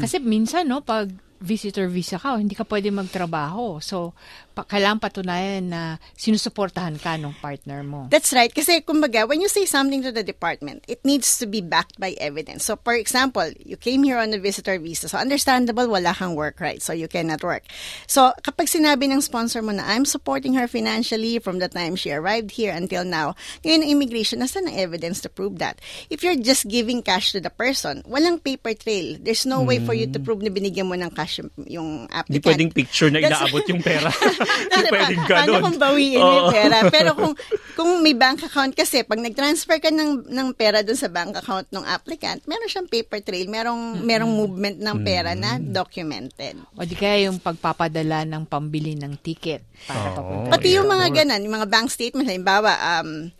Kasi 0.00 0.18
minsan, 0.20 0.68
no, 0.68 0.80
pag 0.80 1.12
visitor 1.42 1.90
visa 1.90 2.16
ka, 2.16 2.38
hindi 2.38 2.54
ka 2.54 2.62
pwede 2.64 2.88
magtrabaho. 2.94 3.82
So, 3.82 4.14
pa, 4.54 4.62
kailangan 4.62 5.02
patunayan 5.02 5.64
na 5.68 5.80
sinusuportahan 6.14 6.96
ka 7.02 7.18
ng 7.18 7.34
partner 7.42 7.82
mo. 7.82 8.06
That's 8.08 8.30
right. 8.32 8.52
Kasi, 8.52 8.80
kumbaga, 8.86 9.26
when 9.26 9.42
you 9.42 9.50
say 9.50 9.66
something 9.66 10.00
to 10.06 10.12
the 10.14 10.22
department, 10.22 10.86
it 10.86 11.02
needs 11.02 11.36
to 11.42 11.50
be 11.50 11.60
backed 11.60 11.98
by 11.98 12.14
evidence. 12.22 12.64
So, 12.64 12.78
for 12.78 12.94
example, 12.94 13.50
you 13.58 13.76
came 13.76 14.06
here 14.06 14.22
on 14.22 14.30
a 14.32 14.38
visitor 14.38 14.78
visa. 14.78 15.10
So, 15.10 15.18
understandable, 15.18 15.90
wala 15.90 16.14
kang 16.14 16.38
work 16.38 16.62
right. 16.62 16.80
So, 16.80 16.94
you 16.94 17.10
cannot 17.10 17.42
work. 17.42 17.66
So, 18.06 18.32
kapag 18.46 18.70
sinabi 18.70 19.10
ng 19.10 19.20
sponsor 19.20 19.60
mo 19.60 19.74
na, 19.74 19.82
I'm 19.82 20.06
supporting 20.06 20.54
her 20.54 20.70
financially 20.70 21.42
from 21.42 21.58
the 21.58 21.68
time 21.68 21.96
she 21.98 22.14
arrived 22.14 22.54
here 22.54 22.72
until 22.72 23.02
now, 23.02 23.34
ngayon 23.66 23.82
ang 23.82 23.90
immigration, 23.90 24.38
nasa 24.40 24.62
ang 24.62 24.70
evidence 24.70 25.20
to 25.24 25.28
prove 25.28 25.58
that? 25.58 25.80
If 26.06 26.22
you're 26.22 26.38
just 26.38 26.68
giving 26.68 27.02
cash 27.02 27.32
to 27.32 27.40
the 27.40 27.50
person, 27.50 28.04
walang 28.06 28.38
paper 28.44 28.74
trail. 28.76 29.16
There's 29.18 29.48
no 29.48 29.64
way 29.64 29.80
for 29.80 29.96
you 29.96 30.06
to 30.12 30.20
prove 30.20 30.44
na 30.44 30.52
binigyan 30.52 30.86
mo 30.86 30.94
ng 30.94 31.10
cash 31.10 31.31
cash 31.32 31.40
yung, 31.40 31.50
yung 31.64 31.90
applicant. 32.12 32.28
Hindi 32.28 32.40
pwedeng 32.44 32.70
picture 32.76 33.08
na 33.08 33.18
inaabot 33.24 33.64
yung 33.64 33.80
pera. 33.80 34.10
Hindi 34.12 34.76
Ano, 34.76 34.88
pwedeng 34.92 35.20
pa- 35.24 35.28
Paano 35.32 35.52
ganun. 35.56 35.62
kung 35.64 35.78
bawiin 35.80 36.20
Oo. 36.20 36.32
yung 36.36 36.50
pera? 36.52 36.76
Pero 36.92 37.10
kung 37.16 37.32
kung 37.72 37.90
may 38.04 38.12
bank 38.12 38.44
account 38.44 38.72
kasi, 38.76 39.00
pag 39.00 39.16
nag-transfer 39.16 39.80
ka 39.80 39.88
ng, 39.88 40.28
ng 40.28 40.48
pera 40.52 40.84
dun 40.84 40.98
sa 40.98 41.08
bank 41.08 41.40
account 41.40 41.64
ng 41.72 41.84
applicant, 41.88 42.44
meron 42.44 42.68
siyang 42.68 42.88
paper 42.88 43.24
trail, 43.24 43.48
merong, 43.48 44.04
merong 44.04 44.28
movement 44.28 44.76
ng 44.76 44.96
pera 45.00 45.32
na 45.32 45.56
documented. 45.56 46.60
O 46.76 46.84
di 46.84 46.92
kaya 46.92 47.32
yung 47.32 47.40
pagpapadala 47.40 48.28
ng 48.28 48.44
pambili 48.44 48.92
ng 48.92 49.16
ticket 49.16 49.64
para 49.88 50.12
Oo. 50.12 50.16
papunta. 50.20 50.48
Pati 50.52 50.68
yung 50.76 50.84
yeah. 50.84 50.94
mga 51.00 51.06
ganan, 51.24 51.40
yung 51.40 51.56
mga 51.56 51.68
bank 51.72 51.88
statements, 51.88 52.28
halimbawa, 52.28 52.76
um, 53.00 53.32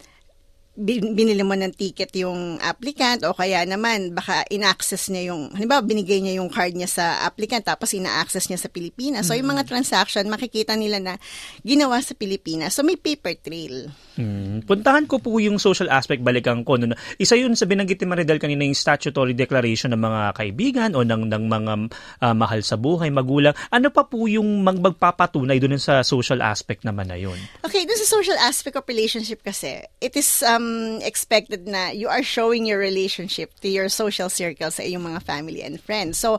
binili 0.83 1.47
mo 1.47 1.55
ng 1.55 1.71
ticket 1.79 2.11
yung 2.19 2.59
applicant 2.59 3.23
o 3.23 3.33
kaya 3.33 3.63
naman 3.63 4.11
baka 4.11 4.43
in-access 4.51 5.09
niya 5.15 5.31
yung, 5.31 5.55
halimbawa 5.55 5.81
binigay 5.87 6.19
niya 6.19 6.43
yung 6.43 6.51
card 6.51 6.75
niya 6.75 6.91
sa 6.91 7.23
applicant 7.23 7.63
tapos 7.63 7.95
ina-access 7.95 8.51
niya 8.51 8.59
sa 8.59 8.67
Pilipinas. 8.67 9.31
So 9.31 9.39
yung 9.39 9.47
mga 9.47 9.71
transaction, 9.71 10.27
makikita 10.27 10.75
nila 10.75 10.99
na 10.99 11.15
ginawa 11.63 12.03
sa 12.03 12.19
Pilipinas. 12.19 12.75
So 12.75 12.83
may 12.83 12.99
paper 12.99 13.39
trail. 13.39 13.95
Hmm. 14.19 14.61
Puntahan 14.67 15.07
ko 15.07 15.23
po 15.23 15.39
yung 15.39 15.63
social 15.63 15.89
aspect 15.89 16.21
balikan 16.21 16.67
ko. 16.67 16.77
No? 16.77 16.99
Isa 17.17 17.39
yun 17.39 17.55
sa 17.55 17.65
binanggit 17.65 18.03
ni 18.03 18.07
Maridel 18.11 18.43
kanina 18.43 18.67
yung 18.67 18.77
statutory 18.77 19.33
declaration 19.33 19.95
ng 19.95 20.03
mga 20.03 20.23
kaibigan 20.35 20.91
o 20.99 21.07
ng, 21.07 21.31
ng 21.31 21.45
mga 21.47 21.73
ah, 22.21 22.35
mahal 22.35 22.61
sa 22.67 22.75
buhay, 22.75 23.09
magulang. 23.15 23.55
Ano 23.71 23.95
pa 23.95 24.05
po 24.05 24.27
yung 24.27 24.67
mag 24.67 24.83
magpapatunay 24.83 25.63
doon 25.63 25.79
sa 25.79 26.03
social 26.03 26.43
aspect 26.43 26.83
naman 26.83 27.07
na 27.07 27.17
yun? 27.17 27.39
Okay, 27.63 27.87
dun 27.87 27.99
sa 28.03 28.09
social 28.19 28.37
aspect 28.43 28.75
of 28.75 28.85
relationship 28.91 29.41
kasi, 29.47 29.85
it 30.03 30.19
is 30.19 30.43
um, 30.43 30.72
expected 31.03 31.67
na 31.67 31.91
you 31.91 32.09
are 32.09 32.23
showing 32.23 32.65
your 32.65 32.79
relationship 32.79 33.53
to 33.61 33.69
your 33.69 33.89
social 33.89 34.29
circle 34.29 34.71
sa 34.71 34.83
iyong 34.83 35.03
mga 35.03 35.21
family 35.23 35.63
and 35.63 35.81
friends. 35.81 36.19
So, 36.19 36.39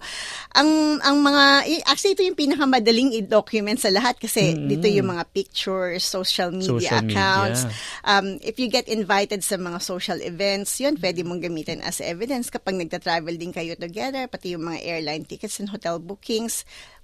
ang 0.54 1.00
ang 1.02 1.22
mga, 1.22 1.66
actually 1.88 2.14
ito 2.16 2.24
yung 2.24 2.40
pinakamadaling 2.40 3.14
i-document 3.20 3.80
sa 3.80 3.90
lahat 3.90 4.18
kasi 4.18 4.54
dito 4.56 4.88
yung 4.88 5.14
mga 5.14 5.24
pictures, 5.34 6.04
social 6.04 6.52
media 6.54 6.80
Social 6.80 7.02
media. 7.04 7.16
accounts. 7.16 7.62
Um, 8.04 8.38
if 8.42 8.58
you 8.58 8.68
get 8.68 8.88
invited 8.88 9.44
sa 9.44 9.58
mga 9.60 9.80
social 9.82 10.20
events, 10.22 10.78
yun, 10.80 10.96
pwede 10.98 11.22
mong 11.24 11.44
gamitin 11.44 11.82
as 11.82 12.00
evidence 12.00 12.50
kapag 12.50 12.78
nagta-travel 12.78 13.36
din 13.36 13.52
kayo 13.52 13.74
together, 13.76 14.26
pati 14.28 14.54
yung 14.56 14.66
mga 14.66 14.80
airline 14.84 15.24
tickets 15.26 15.60
and 15.60 15.70
hotel 15.70 16.00
bookings. 16.00 16.64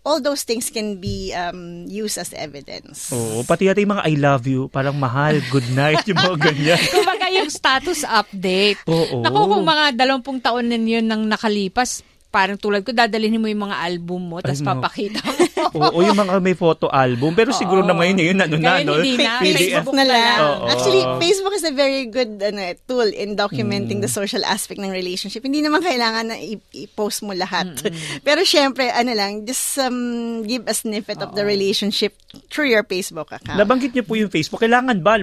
All 0.10 0.18
those 0.18 0.42
things 0.42 0.74
can 0.74 0.98
be 0.98 1.30
um, 1.38 1.86
used 1.86 2.18
as 2.18 2.34
evidence. 2.34 3.14
Oo, 3.14 3.46
pati 3.46 3.70
yata 3.70 3.78
yung 3.78 3.94
mga 3.94 4.10
I 4.10 4.14
love 4.18 4.50
you, 4.50 4.66
parang 4.74 4.98
mahal, 4.98 5.38
good 5.54 5.70
night, 5.78 6.02
yung 6.10 6.18
mga 6.18 6.50
ganyan. 6.50 6.82
Kumbaga 6.98 7.30
yung 7.30 7.46
status 7.54 8.02
update. 8.02 8.82
Oo. 8.90 9.22
Naku, 9.22 9.40
kung 9.54 9.62
mga 9.62 9.94
dalawampung 9.94 10.42
taon 10.42 10.66
na 10.66 10.82
yun 10.82 11.06
nang 11.06 11.30
nakalipas, 11.30 12.02
parang 12.30 12.56
tulad 12.56 12.86
ko, 12.86 12.94
dadalhin 12.94 13.38
mo 13.38 13.50
yung 13.50 13.66
mga 13.66 13.78
album 13.82 14.22
mo, 14.30 14.38
tapos 14.38 14.62
papakita 14.62 15.18
mo. 15.20 15.34
Oo, 15.70 16.02
yung 16.02 16.18
mga 16.18 16.42
may 16.42 16.54
photo 16.54 16.90
album. 16.90 17.34
Pero 17.34 17.54
siguro 17.54 17.82
naman 17.82 18.14
yun, 18.16 18.34
yun 18.34 18.40
ano 18.42 18.58
na, 18.58 18.82
no? 18.82 18.98
hindi 18.98 19.18
na. 19.18 19.38
PDF. 19.38 19.86
Facebook 19.86 19.94
na 19.94 20.06
lang. 20.06 20.38
Oo. 20.40 20.66
Actually, 20.66 21.04
Facebook 21.20 21.54
is 21.54 21.66
a 21.66 21.74
very 21.74 22.06
good 22.06 22.42
ano, 22.42 22.62
tool 22.86 23.06
in 23.06 23.34
documenting 23.34 23.98
Mm. 24.00 24.06
the 24.06 24.12
social 24.12 24.42
aspect 24.46 24.78
ng 24.78 24.90
relationship. 24.90 25.42
Hindi 25.42 25.62
naman 25.62 25.82
kailangan 25.82 26.30
na 26.30 26.38
i-post 26.74 27.22
mo 27.22 27.34
lahat. 27.34 27.82
Pero 28.28 28.42
syempre, 28.42 28.90
ano 28.90 29.14
lang, 29.14 29.44
just 29.44 29.78
um, 29.78 30.42
give 30.42 30.66
a 30.66 30.74
snippet 30.74 31.20
of 31.20 31.34
the 31.34 31.42
relationship 31.42 32.14
through 32.48 32.70
your 32.70 32.86
Facebook 32.86 33.30
account. 33.30 33.58
Nabanggit 33.58 33.94
niyo 33.94 34.06
po 34.06 34.14
yung 34.14 34.30
Facebook. 34.30 34.62
Kailangan 34.62 35.02
ba, 35.02 35.18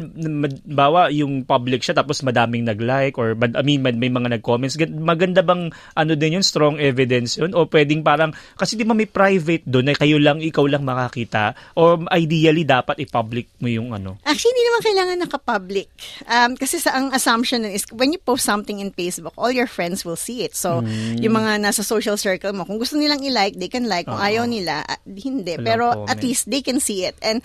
bawa 0.66 1.08
yung 1.10 1.46
public 1.46 1.82
siya 1.82 1.94
tapos 1.94 2.22
madaming 2.22 2.66
nag-like 2.66 3.14
or 3.16 3.34
I 3.34 3.62
mean, 3.62 3.82
may 3.82 4.10
mga 4.10 4.38
nag-comments. 4.38 4.74
Gan- 4.74 4.98
Maganda 4.98 5.40
bang 5.40 5.70
ano 5.94 6.12
din 6.14 6.38
yun, 6.38 6.44
strong 6.44 6.76
evidence 6.76 6.95
yun? 7.36 7.52
O 7.52 7.68
pwedeng 7.68 8.00
parang, 8.00 8.32
kasi 8.56 8.80
di 8.80 8.88
ba 8.88 8.96
may 8.96 9.04
private 9.04 9.68
doon 9.68 9.92
na 9.92 9.94
kayo 9.94 10.16
lang, 10.16 10.40
ikaw 10.40 10.64
lang 10.64 10.80
makakita? 10.80 11.52
Or 11.76 12.00
ideally, 12.08 12.64
dapat 12.64 12.96
i-public 13.04 13.52
mo 13.60 13.68
yung 13.68 13.92
ano? 13.92 14.16
Actually, 14.24 14.56
hindi 14.56 14.64
naman 14.64 14.82
kailangan 14.86 15.16
naka-public. 15.28 15.88
Um, 16.24 16.50
kasi 16.56 16.80
sa 16.80 16.96
ang 16.96 17.12
assumption 17.12 17.66
is, 17.68 17.84
when 17.92 18.14
you 18.14 18.20
post 18.22 18.46
something 18.46 18.80
in 18.80 18.94
Facebook, 18.94 19.36
all 19.36 19.52
your 19.52 19.68
friends 19.68 20.06
will 20.06 20.16
see 20.16 20.40
it. 20.40 20.56
So, 20.56 20.80
Hmm. 20.80 21.18
yung 21.18 21.34
mga 21.34 21.60
nasa 21.60 21.82
social 21.82 22.16
circle 22.16 22.54
mo, 22.54 22.62
kung 22.64 22.78
gusto 22.78 22.94
nilang 22.96 23.20
i-like, 23.20 23.58
they 23.58 23.68
can 23.68 23.90
like. 23.90 24.06
Kung 24.06 24.22
ayaw 24.22 24.46
nila, 24.46 24.86
ah, 24.86 25.02
hindi. 25.02 25.58
Walang 25.58 25.66
Pero 25.66 25.84
comment. 25.90 26.10
at 26.14 26.22
least 26.22 26.46
they 26.46 26.62
can 26.62 26.78
see 26.78 27.02
it. 27.02 27.18
And 27.18 27.42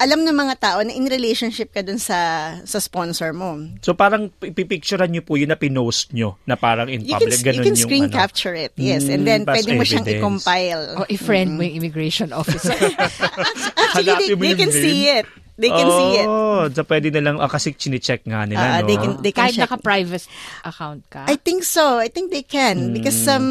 alam 0.00 0.24
ng 0.24 0.32
mga 0.32 0.54
tao 0.56 0.80
na 0.80 0.90
in 0.90 1.04
relationship 1.04 1.70
ka 1.70 1.80
dun 1.80 2.00
sa 2.00 2.16
sa 2.64 2.80
sponsor 2.80 3.30
mo. 3.30 3.60
So 3.80 3.92
parang 3.92 4.32
ipipicturean 4.40 5.06
niyo 5.06 5.20
po 5.20 5.36
yun 5.36 5.48
na 5.48 5.56
pinost 5.56 6.10
nyo 6.10 6.40
na 6.42 6.56
parang 6.56 6.88
in 6.88 7.04
You 7.04 7.12
can, 7.12 7.20
public. 7.20 7.36
you 7.36 7.44
Ganun 7.44 7.60
can 7.60 7.68
yung 7.70 7.84
screen 7.84 8.06
ano. 8.08 8.16
capture 8.16 8.56
it, 8.56 8.72
yes. 8.74 9.04
Mm, 9.04 9.12
And 9.12 9.22
then, 9.22 9.40
as 9.42 9.52
pwede 9.54 9.70
mo 9.76 9.84
siyang 9.84 10.02
evidence. 10.02 10.18
i-compile. 10.18 10.82
o 10.96 11.04
i-friend 11.06 11.50
mo 11.52 11.60
yung 11.60 11.76
immigration 11.76 12.32
officer. 12.40 12.72
Actually, 13.76 14.08
they, 14.16 14.34
they 14.34 14.50
yung 14.50 14.56
can 14.58 14.70
name. 14.70 14.80
see 14.80 15.00
it. 15.06 15.26
They 15.54 15.68
can 15.68 15.84
see 15.86 16.12
it. 16.16 16.24
Oh, 16.24 16.64
so 16.66 16.80
pwede 16.82 17.12
na 17.12 17.20
lang, 17.20 17.36
ah, 17.36 17.44
kasi 17.44 17.76
chine-check 17.76 18.24
nga 18.24 18.48
nila, 18.48 18.64
Ah, 18.64 18.80
no? 18.80 18.88
they 18.88 18.96
can, 18.96 19.12
they 19.20 19.28
can 19.28 19.44
Kahit 19.44 19.60
naka-private 19.60 20.24
account 20.64 21.04
ka. 21.06 21.28
I 21.28 21.36
think 21.36 21.60
so. 21.62 22.00
I 22.00 22.08
think 22.08 22.32
they 22.32 22.40
can. 22.40 22.96
Because 22.96 23.28
Hmm. 23.28 23.36
um, 23.36 23.46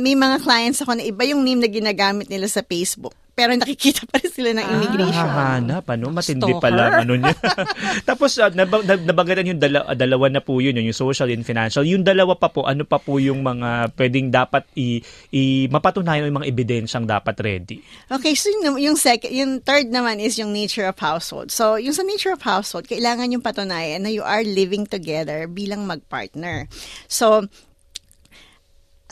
may 0.00 0.16
mga 0.16 0.40
clients 0.40 0.80
ako 0.80 0.96
na 0.96 1.04
iba 1.04 1.28
yung 1.28 1.44
name 1.44 1.60
na 1.60 1.68
ginagamit 1.68 2.32
nila 2.32 2.48
sa 2.48 2.64
Facebook. 2.64 3.12
Pero 3.32 3.56
nakikita 3.56 4.04
pa 4.04 4.20
rin 4.20 4.28
sila 4.28 4.52
ng 4.52 4.66
immigration. 4.76 5.24
Hahanap, 5.24 5.88
ano? 5.88 6.12
Matindi 6.12 6.52
Stalker. 6.52 6.60
pala, 6.60 7.00
ano 7.00 7.16
niya. 7.16 7.32
Tapos, 8.08 8.36
uh, 8.36 8.52
nab- 8.52 8.84
nab- 8.84 9.06
nabanggitan 9.08 9.48
yung 9.48 9.56
dala- 9.56 9.88
ah, 9.88 9.96
dalawa 9.96 10.28
na 10.28 10.44
po 10.44 10.60
yun, 10.60 10.76
yung 10.76 10.92
social 10.92 11.32
and 11.32 11.40
financial. 11.40 11.80
Yung 11.80 12.04
dalawa 12.04 12.36
pa 12.36 12.52
po, 12.52 12.68
ano 12.68 12.84
pa 12.84 13.00
po 13.00 13.16
yung 13.16 13.40
mga 13.40 13.96
pwedeng 13.96 14.28
dapat 14.28 14.68
i, 14.76 15.00
i 15.32 15.64
mapatunayan 15.72 16.24
o 16.24 16.28
yung 16.28 16.44
mga 16.44 16.50
ebidensyang 16.52 17.08
dapat 17.08 17.32
ready? 17.40 17.80
Okay, 18.12 18.36
so 18.36 18.52
yung, 18.52 18.76
yung, 18.76 19.00
second, 19.00 19.32
yung 19.32 19.64
third 19.64 19.88
naman 19.88 20.20
is 20.20 20.36
yung 20.36 20.52
nature 20.52 20.84
of 20.84 21.00
household. 21.00 21.48
So, 21.48 21.80
yung 21.80 21.96
sa 21.96 22.04
nature 22.04 22.36
of 22.36 22.44
household, 22.44 22.84
kailangan 22.84 23.32
yung 23.32 23.40
patunayan 23.40 24.04
na 24.04 24.12
you 24.12 24.20
are 24.20 24.44
living 24.44 24.84
together 24.84 25.48
bilang 25.48 25.88
magpartner. 25.88 26.68
So, 27.08 27.48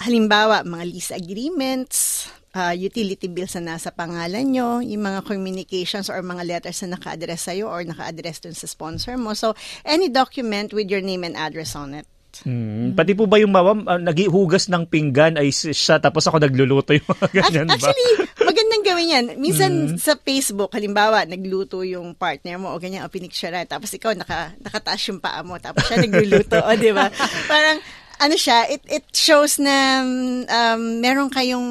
halimbawa, 0.00 0.64
mga 0.64 0.84
lease 0.84 1.12
agreements, 1.12 2.28
uh, 2.54 2.75
utility 2.75 3.28
bills 3.30 3.54
na 3.59 3.76
nasa 3.76 3.95
pangalan 3.95 4.47
nyo, 4.50 4.83
yung 4.83 5.02
mga 5.07 5.26
communications 5.26 6.11
or 6.11 6.19
mga 6.23 6.47
letters 6.47 6.83
na 6.85 6.99
naka-address 6.99 7.50
sa'yo 7.50 7.71
or 7.71 7.83
naka-address 7.87 8.42
dun 8.42 8.57
sa 8.57 8.66
sponsor 8.66 9.14
mo. 9.14 9.35
So, 9.35 9.54
any 9.87 10.11
document 10.11 10.75
with 10.75 10.90
your 10.90 11.02
name 11.02 11.23
and 11.23 11.38
address 11.38 11.75
on 11.78 11.95
it. 11.95 12.07
Hmm. 12.47 12.95
Pati 12.95 13.12
po 13.19 13.26
ba 13.26 13.42
yung 13.42 13.50
mawam, 13.50 13.83
uh, 13.85 13.99
naghihugas 13.99 14.71
ng 14.71 14.87
pinggan 14.87 15.35
ay 15.35 15.50
si- 15.50 15.75
siya 15.75 15.99
tapos 15.99 16.25
ako 16.30 16.38
nagluluto 16.38 16.95
yung 16.95 17.09
mga 17.11 17.26
ganyan 17.37 17.69
ba? 17.69 17.90
Actually, 17.90 18.11
magandang 18.38 18.85
gawin 18.87 19.09
yan. 19.12 19.26
Minsan 19.37 19.73
sa 19.99 20.14
Facebook, 20.14 20.71
halimbawa, 20.71 21.26
nagluto 21.26 21.83
yung 21.83 22.14
partner 22.14 22.57
mo 22.57 22.71
o 22.71 22.78
ganyan, 22.78 23.02
o 23.02 23.11
pinicture 23.11 23.52
tapos 23.66 23.90
ikaw 23.92 24.14
naka, 24.14 24.54
nakataas 24.62 25.02
yung 25.11 25.19
paa 25.19 25.42
mo, 25.42 25.59
tapos 25.59 25.85
siya 25.90 26.07
nagluluto, 26.07 26.62
o 26.71 26.71
di 26.78 26.95
ba? 26.95 27.11
Parang, 27.50 27.83
ano 28.20 28.36
siya, 28.36 28.68
it, 28.68 28.84
it 28.84 29.06
shows 29.16 29.56
na 29.56 30.04
um, 30.44 31.00
meron 31.00 31.32
kayong 31.32 31.68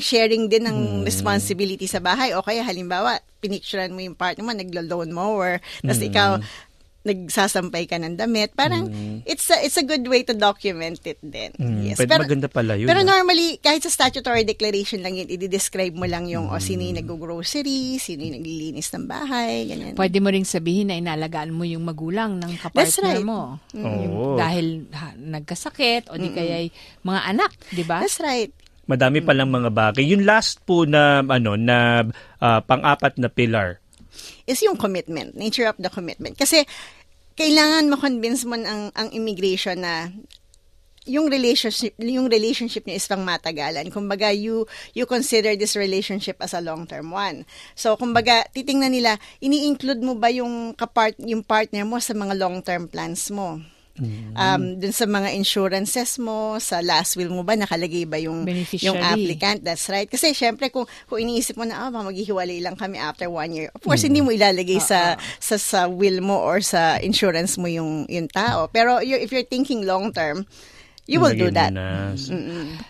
sharing 0.00 0.48
din 0.48 0.64
ng 0.64 1.04
responsibility 1.04 1.84
sa 1.84 2.00
bahay. 2.00 2.32
O 2.32 2.40
kaya 2.40 2.64
halimbawa, 2.64 3.20
pinicturean 3.44 3.92
mo 3.92 4.00
yung 4.00 4.16
partner 4.16 4.48
mo, 4.48 4.56
naglo-loan 4.56 5.12
mower, 5.12 5.60
tapos 5.84 6.00
ikaw, 6.00 6.30
nagsasampay 7.04 7.84
ka 7.84 8.00
ng 8.00 8.16
damit. 8.16 8.56
Parang, 8.56 8.88
it's 9.28 9.52
a, 9.52 9.60
it's 9.60 9.76
a 9.76 9.84
good 9.84 10.08
way 10.08 10.24
to 10.24 10.32
document 10.32 11.04
it 11.04 11.20
din. 11.20 11.52
Mm, 11.60 11.92
yes. 11.92 12.00
pwede 12.00 12.16
maganda 12.16 12.48
pala 12.48 12.80
yun, 12.80 12.88
Pero 12.88 13.04
ah. 13.04 13.06
normally, 13.06 13.60
kahit 13.60 13.84
sa 13.84 13.92
statutory 13.92 14.48
declaration 14.48 15.04
lang 15.04 15.20
yun, 15.20 15.28
i-describe 15.28 15.92
mo 15.92 16.08
lang 16.08 16.24
yung 16.32 16.48
o 16.48 16.56
sino 16.56 16.80
yung 16.80 16.96
nag-grocery, 16.96 18.00
sino 18.00 18.24
yung 18.24 18.40
naglilinis 18.40 18.88
ng 18.96 19.04
bahay, 19.04 19.68
ganyan. 19.68 19.92
Pwede 19.92 20.16
mo 20.24 20.32
ring 20.32 20.48
sabihin 20.48 20.88
na 20.88 20.96
inalagaan 20.96 21.52
mo 21.52 21.68
yung 21.68 21.84
magulang 21.84 22.40
ng 22.40 22.50
That's 22.56 22.64
kapartner 22.72 23.20
right. 23.20 23.28
mo. 23.28 23.60
Oo. 23.76 23.84
Yung 23.84 24.14
Dahil 24.40 24.66
ha, 24.96 25.12
nagkasakit 25.12 26.08
o 26.08 26.16
di 26.16 26.32
kaya 26.32 26.64
mga 27.04 27.20
anak, 27.36 27.52
di 27.68 27.84
ba? 27.84 28.00
That's 28.00 28.18
right. 28.24 28.48
Madami 28.84 29.24
palang 29.24 29.48
mga 29.48 29.70
bagay. 29.72 30.04
Yung 30.08 30.24
last 30.24 30.60
po 30.64 30.84
na 30.88 31.24
ano 31.24 31.56
na 31.56 32.04
ah, 32.40 32.60
pang-apat 32.64 33.20
na 33.20 33.28
pillar. 33.28 33.83
Is 34.46 34.60
yung 34.62 34.76
commitment, 34.76 35.34
nature 35.34 35.66
of 35.66 35.78
the 35.78 35.88
commitment. 35.88 36.36
Kasi, 36.36 36.66
kailangan 37.34 37.90
ma-convince 37.90 38.46
mo 38.46 38.54
ang, 38.54 38.94
ang 38.94 39.08
immigration 39.10 39.82
na 39.82 40.10
yung 41.04 41.28
relationship 41.28 41.92
yung 42.00 42.32
relationship 42.32 42.88
niyo 42.88 42.96
is 42.96 43.04
pang 43.04 43.20
matagalan. 43.20 43.92
Kumbaga 43.92 44.32
you 44.32 44.64
you 44.96 45.04
consider 45.04 45.52
this 45.52 45.76
relationship 45.76 46.40
as 46.40 46.56
a 46.56 46.64
long-term 46.64 47.12
one. 47.12 47.44
So 47.76 47.92
kumbaga 48.00 48.48
titingnan 48.56 48.96
nila 48.96 49.20
ini-include 49.44 50.00
mo 50.00 50.16
ba 50.16 50.32
yung 50.32 50.72
kapart 50.72 51.12
yung 51.20 51.44
partner 51.44 51.84
mo 51.84 52.00
sa 52.00 52.16
mga 52.16 52.40
long-term 52.40 52.88
plans 52.88 53.28
mo? 53.28 53.60
Um 54.34 54.74
dun 54.76 54.90
sa 54.90 55.06
mga 55.06 55.30
insurances 55.32 56.18
mo, 56.18 56.58
sa 56.58 56.82
last 56.82 57.14
will 57.14 57.30
mo 57.30 57.42
ba 57.42 57.54
nakalagay 57.54 58.02
ba 58.04 58.18
yung 58.18 58.42
yung 58.82 58.98
applicant? 58.98 59.62
That's 59.62 59.86
right. 59.86 60.06
Kasi 60.06 60.34
syempre 60.34 60.68
kung 60.68 60.82
kung 61.06 61.18
iniisip 61.18 61.54
mo 61.54 61.62
na 61.62 61.78
ah 61.78 61.88
baka 61.88 62.10
maghihiwalay 62.10 62.58
lang 62.58 62.74
kami 62.74 62.98
after 62.98 63.26
one 63.26 63.54
year. 63.54 63.70
Of 63.70 63.86
course 63.86 64.02
hindi 64.02 64.18
mo 64.18 64.34
ilalagay 64.34 64.82
sa 64.82 64.98
sa 65.38 65.54
sa 65.54 65.86
will 65.86 66.18
mo 66.18 66.42
or 66.42 66.58
sa 66.58 66.98
insurance 66.98 67.54
mo 67.54 67.66
yung 67.66 68.10
yung 68.10 68.26
tao. 68.26 68.66
Pero 68.66 68.98
you, 68.98 69.14
if 69.14 69.30
you're 69.30 69.46
thinking 69.46 69.86
long 69.86 70.10
term, 70.10 70.42
you 71.06 71.20
will 71.20 71.36
do 71.36 71.52
that. 71.52 71.70
na. 71.70 72.16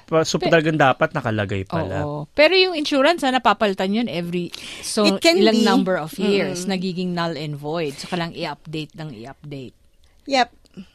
Pa- 0.06 0.24
So, 0.24 0.38
talagang 0.38 0.78
dapat 0.78 1.12
nakalagay 1.12 1.66
pala. 1.66 2.00
Oo. 2.06 2.18
Pero 2.32 2.54
yung 2.54 2.72
insurance, 2.72 3.20
ha, 3.20 3.34
napapalitan 3.34 3.90
yun 3.90 4.06
every, 4.06 4.54
so 4.80 5.02
It 5.04 5.18
can 5.18 5.34
ilang 5.36 5.60
be. 5.60 5.66
number 5.66 5.98
of 5.98 6.14
years, 6.14 6.64
nagiging 6.64 7.10
null 7.12 7.34
and 7.34 7.58
void. 7.58 7.98
So, 7.98 8.06
kailang 8.06 8.32
i-update 8.32 8.94
ng 8.94 9.18
i-update. 9.18 9.74
Yep. 10.30 10.48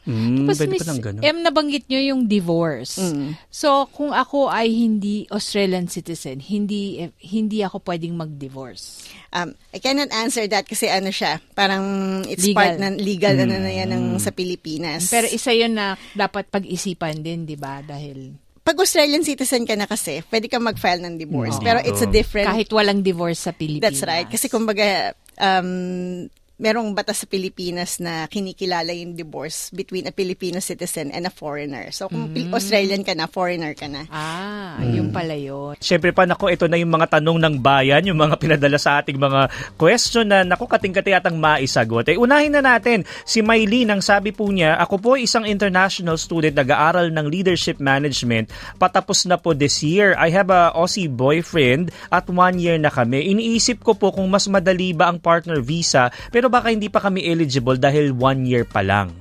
Mm, 0.04 0.44
Tapos 0.44 0.58
pwede 0.60 0.72
Miss 0.72 0.82
pa 0.82 0.92
ng 0.92 1.00
ganun. 1.00 1.22
M, 1.24 1.38
nabanggit 1.44 1.84
nyo 1.88 2.00
yung 2.00 2.22
divorce. 2.28 3.00
So, 3.48 3.88
kung 3.90 4.12
ako 4.12 4.52
ay 4.52 4.68
hindi 4.70 5.24
Australian 5.32 5.88
citizen, 5.88 6.40
hindi 6.40 7.04
hindi 7.24 7.64
ako 7.64 7.80
pwedeng 7.84 8.16
mag-divorce. 8.16 9.08
Um, 9.30 9.54
I 9.70 9.78
cannot 9.78 10.10
answer 10.10 10.44
that 10.50 10.66
kasi 10.66 10.90
ano 10.90 11.14
siya, 11.14 11.38
parang 11.54 11.84
it's 12.26 12.44
Legal. 12.44 12.58
part 12.58 12.76
ng 12.82 12.94
legal 12.98 13.36
ano 13.38 13.56
na 13.56 13.70
yan 13.70 13.88
ng, 13.94 14.04
sa 14.18 14.34
Pilipinas. 14.34 15.06
Pero 15.06 15.30
isa 15.30 15.54
yun 15.54 15.78
na 15.78 15.94
dapat 16.12 16.50
pag-isipan 16.50 17.22
din, 17.22 17.46
di 17.46 17.54
ba? 17.54 17.78
Dahil 17.80 18.34
pag 18.60 18.76
Australian 18.76 19.24
citizen 19.24 19.64
ka 19.64 19.74
na 19.74 19.88
kasi, 19.88 20.20
pwede 20.28 20.46
ka 20.46 20.60
mag-file 20.60 21.00
ng 21.02 21.16
divorce. 21.16 21.56
Oo. 21.58 21.64
Pero 21.64 21.80
it's 21.80 22.04
a 22.04 22.10
different 22.10 22.46
kahit 22.46 22.68
walang 22.70 23.00
divorce 23.00 23.48
sa 23.48 23.56
Pilipinas. 23.56 23.98
That's 23.98 24.04
right. 24.04 24.28
Kasi 24.28 24.46
kumbaga, 24.52 25.16
um, 25.40 26.28
merong 26.60 26.92
batas 26.92 27.24
sa 27.24 27.26
Pilipinas 27.26 27.96
na 27.96 28.28
kinikilala 28.28 28.92
yung 28.92 29.16
divorce 29.16 29.72
between 29.72 30.04
a 30.04 30.12
Filipino 30.12 30.60
citizen 30.60 31.08
and 31.08 31.24
a 31.24 31.32
foreigner. 31.32 31.88
So 31.88 32.06
kung 32.06 32.28
Pil- 32.30 32.52
Australian 32.52 33.00
ka 33.00 33.16
na, 33.16 33.24
foreigner 33.24 33.72
ka 33.72 33.88
na. 33.88 34.04
Ah, 34.12 34.76
Hmm. 34.76 34.92
yung 34.92 35.08
pala 35.08 35.32
yun. 35.32 35.80
Siyempre 35.80 36.12
pa, 36.12 36.28
nako, 36.28 36.52
ito 36.52 36.68
na 36.68 36.76
yung 36.76 36.92
mga 36.92 37.16
tanong 37.16 37.40
ng 37.40 37.54
bayan, 37.58 38.04
yung 38.04 38.20
mga 38.20 38.36
pinadala 38.36 38.76
sa 38.76 39.00
ating 39.00 39.16
mga 39.16 39.48
question 39.80 40.28
na, 40.28 40.44
nako, 40.44 40.68
kating-kati 40.68 41.16
atang 41.16 41.40
maisagot. 41.40 42.04
Eh, 42.12 42.20
unahin 42.20 42.52
na 42.52 42.60
natin, 42.60 43.08
si 43.24 43.40
Maylene, 43.40 43.96
ang 43.96 44.04
sabi 44.04 44.28
po 44.28 44.44
niya, 44.52 44.76
ako 44.76 45.00
po 45.00 45.08
ay 45.16 45.24
isang 45.24 45.48
international 45.48 46.20
student, 46.20 46.52
nag-aaral 46.52 47.08
ng 47.08 47.26
leadership 47.26 47.80
management, 47.80 48.52
patapos 48.76 49.24
na 49.24 49.40
po 49.40 49.56
this 49.56 49.80
year. 49.80 50.12
I 50.20 50.28
have 50.28 50.52
a 50.52 50.76
Aussie 50.76 51.08
boyfriend 51.08 51.88
at 52.12 52.28
one 52.28 52.60
year 52.60 52.76
na 52.76 52.92
kami. 52.92 53.32
Iniisip 53.32 53.80
ko 53.80 53.96
po 53.96 54.12
kung 54.12 54.28
mas 54.28 54.44
madali 54.44 54.92
ba 54.92 55.08
ang 55.08 55.16
partner 55.16 55.62
visa, 55.62 56.12
pero 56.28 56.49
baka 56.50 56.74
hindi 56.74 56.90
pa 56.90 56.98
kami 56.98 57.24
eligible 57.24 57.78
dahil 57.78 58.10
one 58.12 58.44
year 58.44 58.66
pa 58.66 58.82
lang. 58.82 59.14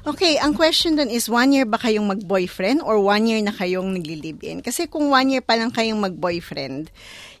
Okay, 0.00 0.40
ang 0.40 0.56
question 0.56 0.96
dun 0.96 1.12
is 1.12 1.28
one 1.28 1.52
year 1.52 1.68
ba 1.68 1.76
kayong 1.76 2.08
mag-boyfriend 2.08 2.80
or 2.80 2.96
one 3.04 3.28
year 3.28 3.36
na 3.44 3.52
kayong 3.52 3.92
nagli-live-in? 3.92 4.64
Kasi 4.64 4.88
kung 4.88 5.12
one 5.12 5.28
year 5.28 5.44
pa 5.44 5.60
lang 5.60 5.68
kayong 5.68 6.00
mag-boyfriend, 6.00 6.88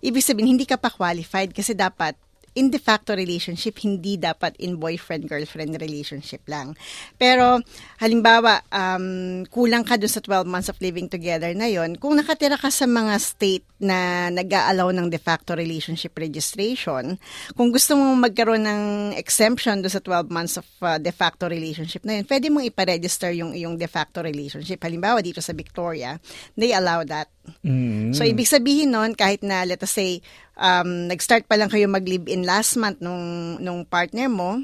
ibig 0.04 0.20
sabihin 0.20 0.60
hindi 0.60 0.68
ka 0.68 0.76
pa 0.76 0.92
qualified 0.92 1.56
kasi 1.56 1.72
dapat 1.72 2.20
in 2.58 2.70
de 2.70 2.82
facto 2.82 3.14
relationship, 3.14 3.78
hindi 3.86 4.18
dapat 4.18 4.58
in 4.58 4.74
boyfriend-girlfriend 4.76 5.78
relationship 5.78 6.42
lang. 6.50 6.74
Pero, 7.14 7.62
halimbawa, 8.02 8.66
um, 8.74 9.46
kulang 9.46 9.86
ka 9.86 9.94
dun 9.94 10.10
sa 10.10 10.18
12 10.18 10.50
months 10.50 10.68
of 10.70 10.80
living 10.82 11.06
together 11.06 11.54
na 11.54 11.70
yon 11.70 11.94
kung 11.94 12.18
nakatira 12.18 12.58
ka 12.58 12.68
sa 12.68 12.90
mga 12.90 13.14
state 13.22 13.66
na 13.78 14.28
nag-aalaw 14.34 14.90
ng 14.90 15.08
de 15.08 15.20
facto 15.22 15.54
relationship 15.54 16.12
registration, 16.18 17.14
kung 17.54 17.70
gusto 17.70 17.94
mong 17.94 18.28
magkaroon 18.28 18.66
ng 18.66 18.82
exemption 19.14 19.78
do 19.78 19.88
sa 19.88 20.02
12 20.02 20.28
months 20.28 20.58
of 20.58 20.66
uh, 20.82 20.98
de 20.98 21.14
facto 21.14 21.46
relationship 21.46 22.02
na 22.02 22.18
yun, 22.18 22.26
pwede 22.26 22.46
mong 22.50 22.66
iparegister 22.66 23.30
yung 23.32 23.54
yung 23.54 23.78
de 23.78 23.86
facto 23.86 24.20
relationship. 24.20 24.82
Halimbawa, 24.82 25.22
dito 25.22 25.38
sa 25.38 25.54
Victoria, 25.54 26.18
they 26.58 26.74
allow 26.74 27.06
that. 27.06 27.30
Mm. 27.60 28.12
So, 28.12 28.22
ibig 28.22 28.46
sabihin 28.46 28.90
nun, 28.90 29.12
kahit 29.12 29.40
na, 29.40 29.64
let 29.64 29.80
us 29.80 29.90
say, 29.90 30.20
um, 30.54 31.08
nag-start 31.08 31.44
pa 31.44 31.56
lang 31.56 31.68
kayo 31.68 31.86
mag-live-in 31.86 32.44
last 32.44 32.76
month 32.76 33.00
nung, 33.00 33.20
nung 33.58 33.82
partner 33.82 34.28
mo, 34.28 34.60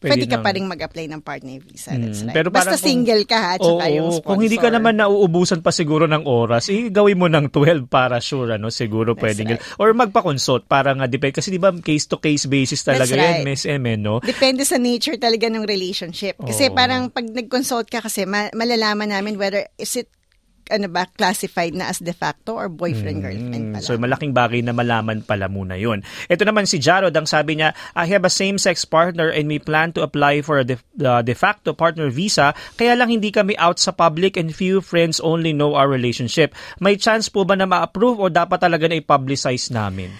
pwede, 0.00 0.24
ka 0.24 0.40
nang- 0.40 0.42
pa 0.42 0.50
rin 0.50 0.64
mag-apply 0.64 1.06
ng 1.06 1.20
partner 1.20 1.60
visa. 1.60 1.92
That's 1.92 2.20
Mm, 2.20 2.26
right. 2.26 2.34
pero 2.34 2.48
Basta 2.48 2.72
kung- 2.72 2.84
single 2.84 3.22
ka 3.22 3.38
ha, 3.38 3.52
tsaka 3.54 3.84
Oo, 3.84 3.92
yung 3.92 4.08
sponsor. 4.10 4.24
Kung 4.24 4.40
hindi 4.40 4.56
ka 4.56 4.70
naman 4.70 4.96
nauubusan 4.96 5.60
pa 5.60 5.70
siguro 5.70 6.08
ng 6.08 6.24
oras, 6.24 6.68
eh, 6.68 6.88
gawin 6.88 7.20
mo 7.20 7.28
ng 7.28 7.46
12 7.48 7.84
para 7.84 8.16
sure, 8.18 8.56
ano, 8.56 8.72
siguro 8.72 9.12
That's 9.12 9.22
pwedeng. 9.22 9.48
right. 9.54 9.62
Or 9.76 9.92
magpa-consult 9.92 10.64
para 10.66 10.90
nga 10.90 11.04
depende. 11.04 11.36
Kasi 11.36 11.52
di 11.52 11.60
ba 11.60 11.70
case-to-case 11.70 12.48
basis 12.48 12.80
talaga 12.80 13.06
That's 13.06 13.14
yan, 13.14 13.34
right. 13.36 13.44
Miss 13.44 13.62
M, 13.62 13.84
eh, 13.84 13.94
no? 13.94 14.18
Depende 14.20 14.64
sa 14.64 14.74
nature 14.74 15.16
talaga 15.16 15.46
ng 15.46 15.62
relationship. 15.62 16.40
Kasi 16.40 16.66
Oo. 16.66 16.74
parang 16.74 17.08
pag 17.08 17.26
nag-consult 17.26 17.86
ka 17.86 18.00
kasi, 18.00 18.24
ma- 18.24 18.50
malalaman 18.50 19.06
namin 19.06 19.36
whether 19.36 19.68
is 19.76 19.94
it 19.94 20.08
ano 20.70 20.86
ba, 20.86 21.10
classified 21.18 21.74
na 21.74 21.90
as 21.90 21.98
de 21.98 22.14
facto 22.14 22.54
or 22.54 22.70
boyfriend-girlfriend 22.70 23.74
pala. 23.74 23.82
Mm, 23.82 23.86
So 23.86 23.98
malaking 23.98 24.32
bagay 24.32 24.62
na 24.62 24.72
malaman 24.72 25.26
pala 25.26 25.50
muna 25.50 25.74
yun. 25.74 26.00
Ito 26.30 26.46
naman 26.46 26.70
si 26.70 26.78
Jarod, 26.78 27.12
ang 27.12 27.26
sabi 27.26 27.58
niya, 27.58 27.74
I 27.98 28.06
have 28.08 28.22
a 28.22 28.32
same-sex 28.32 28.86
partner 28.86 29.28
and 29.28 29.50
we 29.50 29.58
plan 29.58 29.90
to 29.98 30.06
apply 30.06 30.40
for 30.46 30.62
a 30.62 30.64
de, 30.64 30.78
uh, 31.02 31.20
de 31.20 31.34
facto 31.34 31.74
partner 31.74 32.08
visa, 32.08 32.54
kaya 32.78 32.94
lang 32.94 33.10
hindi 33.10 33.34
kami 33.34 33.58
out 33.58 33.82
sa 33.82 33.90
public 33.90 34.38
and 34.38 34.54
few 34.54 34.80
friends 34.80 35.18
only 35.20 35.50
know 35.50 35.74
our 35.74 35.90
relationship. 35.90 36.54
May 36.78 36.96
chance 36.96 37.26
po 37.28 37.42
ba 37.42 37.58
na 37.58 37.66
ma-approve 37.66 38.22
o 38.22 38.26
dapat 38.30 38.62
talaga 38.62 38.86
na 38.86 38.96
i-publicize 39.02 39.68
namin? 39.74 40.10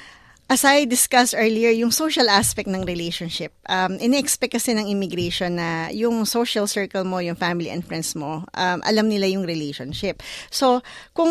As 0.50 0.66
I 0.66 0.82
discussed 0.82 1.30
earlier, 1.38 1.70
yung 1.70 1.94
social 1.94 2.26
aspect 2.26 2.66
ng 2.66 2.82
relationship, 2.82 3.54
um, 3.70 3.94
ini-expect 4.02 4.58
kasi 4.58 4.74
ng 4.74 4.90
immigration 4.90 5.54
na 5.62 5.94
yung 5.94 6.26
social 6.26 6.66
circle 6.66 7.06
mo, 7.06 7.22
yung 7.22 7.38
family 7.38 7.70
and 7.70 7.86
friends 7.86 8.18
mo, 8.18 8.42
um, 8.58 8.78
alam 8.82 9.06
nila 9.06 9.30
yung 9.30 9.46
relationship. 9.46 10.18
So, 10.50 10.82
kung 11.14 11.30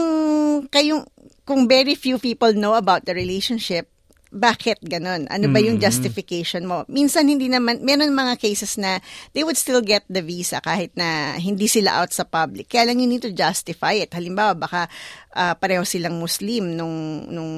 kayong, 0.72 1.04
kung 1.44 1.68
very 1.68 2.00
few 2.00 2.16
people 2.16 2.56
know 2.56 2.80
about 2.80 3.04
the 3.04 3.12
relationship, 3.12 3.92
bakit 4.30 4.78
ganun? 4.86 5.26
Ano 5.26 5.50
ba 5.50 5.58
yung 5.58 5.82
justification 5.82 6.70
mo? 6.70 6.86
Minsan 6.86 7.26
hindi 7.26 7.50
naman, 7.50 7.82
meron 7.82 8.14
mga 8.14 8.38
cases 8.38 8.78
na 8.78 9.02
they 9.34 9.42
would 9.42 9.58
still 9.58 9.82
get 9.82 10.06
the 10.06 10.22
visa 10.22 10.62
kahit 10.62 10.94
na 10.94 11.34
hindi 11.42 11.66
sila 11.66 12.02
out 12.06 12.14
sa 12.14 12.30
public. 12.30 12.70
Kaya 12.70 12.90
lang 12.90 13.02
you 13.02 13.10
need 13.10 13.26
to 13.26 13.34
justify 13.34 13.98
it. 13.98 14.14
Halimbawa, 14.14 14.54
baka 14.54 14.86
ah, 15.34 15.58
pareho 15.58 15.82
silang 15.82 16.22
Muslim 16.22 16.78
nung, 16.78 17.26
nung 17.26 17.54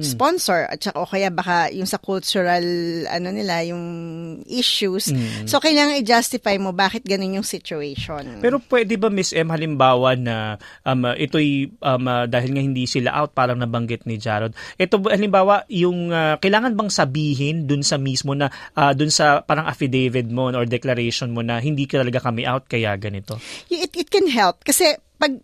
sponsor 0.00 0.68
at 0.68 0.80
saka 0.80 0.96
o 1.00 1.08
kaya 1.08 1.32
baka 1.32 1.72
yung 1.72 1.88
sa 1.88 1.96
cultural 1.96 2.64
ano 3.08 3.28
nila 3.32 3.64
yung 3.64 3.84
issues. 4.44 5.12
So 5.48 5.60
kailangan 5.60 6.00
i-justify 6.00 6.60
mo 6.60 6.72
bakit 6.72 7.04
ganun 7.04 7.40
yung 7.40 7.46
situation. 7.46 8.40
Pero 8.40 8.60
pwede 8.68 8.96
ba 9.00 9.08
Miss 9.08 9.32
M 9.32 9.48
halimbawa 9.52 10.16
na 10.16 10.60
um, 10.84 11.04
uh, 11.04 11.16
ito'y 11.16 11.72
um, 11.80 12.04
uh, 12.06 12.24
dahil 12.28 12.50
nga 12.56 12.62
hindi 12.62 12.84
sila 12.84 13.12
out 13.12 13.32
parang 13.32 13.60
nabanggit 13.60 14.04
ni 14.04 14.20
Jarod. 14.20 14.52
Ito 14.76 15.00
ba, 15.00 15.16
halimbawa 15.16 15.65
yung 15.68 16.14
uh, 16.14 16.38
kailangan 16.38 16.74
bang 16.74 16.90
sabihin 16.90 17.56
dun 17.66 17.82
sa 17.82 17.98
mismo 17.98 18.34
na 18.34 18.50
uh, 18.74 18.92
dun 18.94 19.10
sa 19.10 19.42
parang 19.42 19.66
affidavit 19.66 20.26
mo 20.30 20.50
or 20.50 20.64
declaration 20.66 21.34
mo 21.34 21.42
na 21.42 21.58
hindi 21.58 21.86
ka 21.86 22.02
talaga 22.02 22.22
kami 22.22 22.46
out 22.46 22.66
kaya 22.70 22.94
ganito. 22.94 23.38
It, 23.70 23.94
it 23.94 24.08
can 24.08 24.30
help 24.30 24.62
kasi 24.62 24.94
pag 25.16 25.36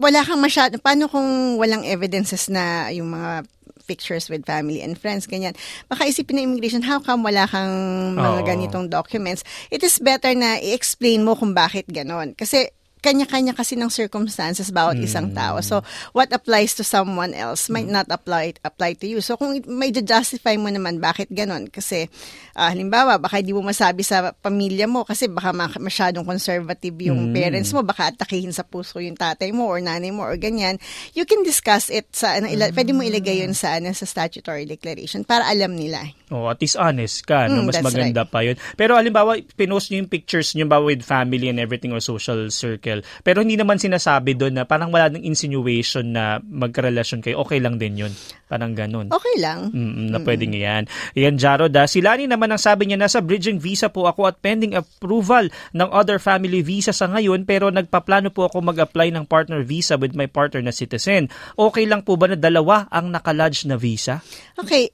wala 0.00 0.24
kang 0.24 0.40
masyado, 0.40 0.80
paano 0.80 1.12
kung 1.12 1.60
walang 1.60 1.84
evidences 1.84 2.48
na 2.48 2.88
yung 2.88 3.12
mga 3.12 3.44
pictures 3.84 4.30
with 4.32 4.46
family 4.46 4.80
and 4.80 4.96
friends, 4.96 5.26
ganyan. 5.26 5.52
Baka 5.90 6.06
isipin 6.06 6.40
ng 6.40 6.46
immigration, 6.54 6.80
how 6.80 7.02
come 7.02 7.26
wala 7.26 7.44
kang 7.44 7.74
mga 8.16 8.40
Oo. 8.40 8.46
ganitong 8.46 8.86
documents? 8.86 9.42
It 9.68 9.84
is 9.84 10.00
better 10.00 10.32
na 10.32 10.62
i-explain 10.62 11.26
mo 11.26 11.36
kung 11.36 11.52
bakit 11.52 11.90
ganon. 11.90 12.32
Kasi 12.32 12.70
kanya-kanya 13.00 13.56
kasi 13.56 13.74
ng 13.76 13.88
circumstances 13.88 14.68
bawat 14.68 15.00
isang 15.00 15.32
tao. 15.32 15.60
So, 15.64 15.80
what 16.12 16.28
applies 16.32 16.76
to 16.76 16.84
someone 16.84 17.32
else 17.32 17.72
might 17.72 17.88
not 17.88 18.06
apply 18.12 18.54
apply 18.60 18.96
to 19.00 19.08
you. 19.08 19.24
So, 19.24 19.40
kung 19.40 19.56
may 19.66 19.90
justify 19.90 20.56
mo 20.60 20.68
naman 20.68 21.00
bakit 21.00 21.32
ganon, 21.32 21.72
kasi 21.72 22.06
ah, 22.54 22.70
halimbawa, 22.70 23.16
baka 23.16 23.40
hindi 23.40 23.56
mo 23.56 23.64
masabi 23.64 24.04
sa 24.04 24.36
pamilya 24.36 24.84
mo 24.84 25.08
kasi 25.08 25.26
baka 25.26 25.50
ma- 25.56 25.80
masyadong 25.80 26.28
conservative 26.28 26.94
yung 27.00 27.32
parents 27.32 27.72
mo, 27.72 27.80
baka 27.80 28.12
atakihin 28.12 28.52
sa 28.52 28.62
puso 28.62 29.00
yung 29.00 29.16
tatay 29.16 29.50
mo 29.50 29.64
or 29.66 29.80
nanay 29.80 30.12
mo 30.12 30.22
or 30.22 30.36
ganyan. 30.36 30.76
You 31.16 31.24
can 31.24 31.42
discuss 31.42 31.88
it 31.88 32.12
sa, 32.12 32.36
ano, 32.36 32.52
ila- 32.52 32.72
pwede 32.76 32.92
mo 32.92 33.00
ilagay 33.00 33.40
yun 33.42 33.56
sa, 33.56 33.80
ano, 33.80 33.90
sa 33.96 34.04
statutory 34.04 34.68
declaration 34.68 35.24
para 35.24 35.48
alam 35.48 35.72
nila. 35.72 36.19
Oh, 36.30 36.46
at 36.46 36.62
least 36.62 36.78
honest 36.78 37.26
ka, 37.26 37.50
no? 37.50 37.66
Mm, 37.66 37.66
Mas 37.66 37.82
maganda 37.82 38.22
pa 38.22 38.46
'yun. 38.46 38.54
Pero 38.78 38.94
halimbawa, 38.94 39.34
pinost 39.58 39.90
niyo 39.90 40.06
yung 40.06 40.10
pictures 40.10 40.54
niyo 40.54 40.70
ba 40.70 40.78
with 40.78 41.02
family 41.02 41.50
and 41.50 41.58
everything 41.58 41.90
or 41.90 41.98
social 41.98 42.46
circle. 42.54 43.02
Pero 43.26 43.42
hindi 43.42 43.58
naman 43.58 43.82
sinasabi 43.82 44.38
doon 44.38 44.62
na 44.62 44.64
parang 44.64 44.94
wala 44.94 45.10
nang 45.10 45.26
insinuation 45.26 46.14
na 46.14 46.38
magkarelasyon 46.38 47.18
kayo. 47.18 47.42
Okay 47.42 47.58
lang 47.58 47.82
din 47.82 48.06
'yun. 48.06 48.12
Parang 48.46 48.78
ganun. 48.78 49.10
Okay 49.10 49.36
lang. 49.42 49.74
Mm, 49.74 50.10
na 50.10 50.18
pwedeng 50.22 50.54
yan. 50.54 50.86
Yan, 51.18 51.34
Jarod. 51.34 51.74
ah. 51.74 51.90
Si 51.90 51.98
Lani 51.98 52.30
naman 52.30 52.50
ang 52.50 52.58
sabi 52.58 52.86
niya, 52.86 52.98
nasa 52.98 53.18
bridging 53.18 53.58
visa 53.58 53.90
po 53.90 54.06
ako 54.06 54.30
at 54.30 54.38
pending 54.38 54.78
approval 54.78 55.50
ng 55.74 55.88
other 55.90 56.22
family 56.22 56.62
visa 56.62 56.90
sa 56.90 57.10
ngayon 57.10 57.42
pero 57.42 57.70
nagpaplano 57.70 58.30
po 58.30 58.46
ako 58.46 58.62
mag-apply 58.62 59.10
ng 59.14 59.26
partner 59.26 59.62
visa 59.66 59.98
with 59.98 60.14
my 60.14 60.30
partner 60.30 60.62
na 60.62 60.70
citizen. 60.70 61.26
Okay 61.54 61.86
lang 61.86 62.06
po 62.06 62.14
ba 62.14 62.30
na 62.30 62.38
dalawa 62.38 62.86
ang 62.90 63.10
nakalodge 63.10 63.66
na 63.66 63.74
visa? 63.74 64.22
Okay, 64.58 64.90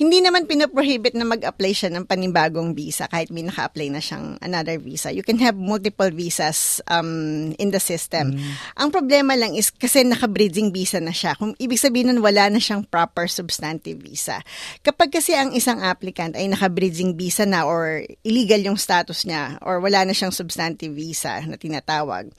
hindi 0.00 0.24
naman 0.24 0.48
pinoprohibit 0.48 1.12
na 1.12 1.28
mag-apply 1.28 1.76
siya 1.76 1.92
ng 1.92 2.08
panibagong 2.08 2.72
visa 2.72 3.04
kahit 3.04 3.28
may 3.28 3.44
naka-apply 3.44 3.92
na 3.92 4.00
siyang 4.00 4.40
another 4.40 4.80
visa. 4.80 5.12
You 5.12 5.20
can 5.20 5.36
have 5.44 5.60
multiple 5.60 6.08
visas 6.08 6.80
um, 6.88 7.52
in 7.60 7.68
the 7.68 7.76
system. 7.76 8.32
Mm. 8.32 8.52
Ang 8.80 8.88
problema 8.96 9.36
lang 9.36 9.52
is 9.52 9.68
kasi 9.68 10.00
naka-bridging 10.00 10.72
visa 10.72 11.04
na 11.04 11.12
siya. 11.12 11.36
Kung 11.36 11.52
ibig 11.60 11.76
sabihin 11.76 12.16
nun, 12.16 12.24
wala 12.24 12.48
na 12.48 12.56
siyang 12.56 12.88
proper 12.88 13.28
substantive 13.28 14.00
visa. 14.00 14.40
Kapag 14.80 15.12
kasi 15.12 15.36
ang 15.36 15.52
isang 15.52 15.84
applicant 15.84 16.32
ay 16.32 16.48
naka-bridging 16.48 17.12
visa 17.20 17.44
na 17.44 17.68
or 17.68 18.00
illegal 18.24 18.72
yung 18.72 18.80
status 18.80 19.28
niya 19.28 19.60
or 19.60 19.84
wala 19.84 20.08
na 20.08 20.16
siyang 20.16 20.32
substantive 20.32 20.96
visa 20.96 21.44
na 21.44 21.60
tinatawag, 21.60 22.32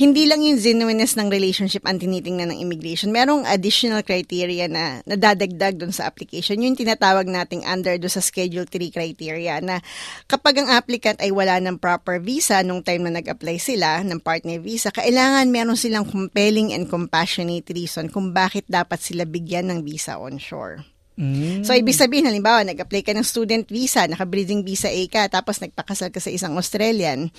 hindi 0.00 0.24
lang 0.24 0.40
yung 0.40 0.56
genuineness 0.56 1.12
ng 1.20 1.28
relationship 1.28 1.84
ang 1.84 2.00
tinitingnan 2.00 2.56
ng 2.56 2.60
immigration. 2.64 3.12
Merong 3.12 3.44
additional 3.44 4.00
criteria 4.00 4.64
na 4.64 5.04
nadadagdag 5.04 5.76
dun 5.76 5.92
sa 5.92 6.08
application. 6.08 6.56
Yung 6.64 6.72
tinatawag 6.86 7.26
nating 7.26 7.66
under 7.66 7.98
do 7.98 8.06
sa 8.06 8.22
Schedule 8.22 8.70
3 8.70 8.94
criteria 8.94 9.58
na 9.58 9.82
kapag 10.30 10.62
ang 10.62 10.70
applicant 10.70 11.18
ay 11.18 11.34
wala 11.34 11.58
ng 11.58 11.82
proper 11.82 12.22
visa 12.22 12.62
nung 12.62 12.86
time 12.86 13.10
na 13.10 13.18
nag-apply 13.18 13.58
sila 13.58 14.06
ng 14.06 14.22
partner 14.22 14.62
visa, 14.62 14.94
kailangan 14.94 15.50
meron 15.50 15.74
silang 15.74 16.06
compelling 16.06 16.70
and 16.70 16.86
compassionate 16.86 17.66
reason 17.74 18.06
kung 18.06 18.30
bakit 18.30 18.62
dapat 18.70 19.02
sila 19.02 19.26
bigyan 19.26 19.66
ng 19.66 19.82
visa 19.82 20.14
onshore. 20.14 20.86
Mm. 21.16 21.64
So, 21.64 21.72
ibig 21.72 21.96
sabihin, 21.96 22.28
halimbawa, 22.28 22.60
nag-apply 22.62 23.02
ka 23.02 23.12
ng 23.16 23.24
student 23.24 23.64
visa, 23.72 24.04
naka-breeding 24.04 24.62
visa 24.62 24.92
A 24.92 25.02
ka, 25.08 25.26
tapos 25.32 25.64
nagpakasal 25.64 26.12
ka 26.12 26.20
sa 26.20 26.28
isang 26.28 26.60
Australian, 26.60 27.32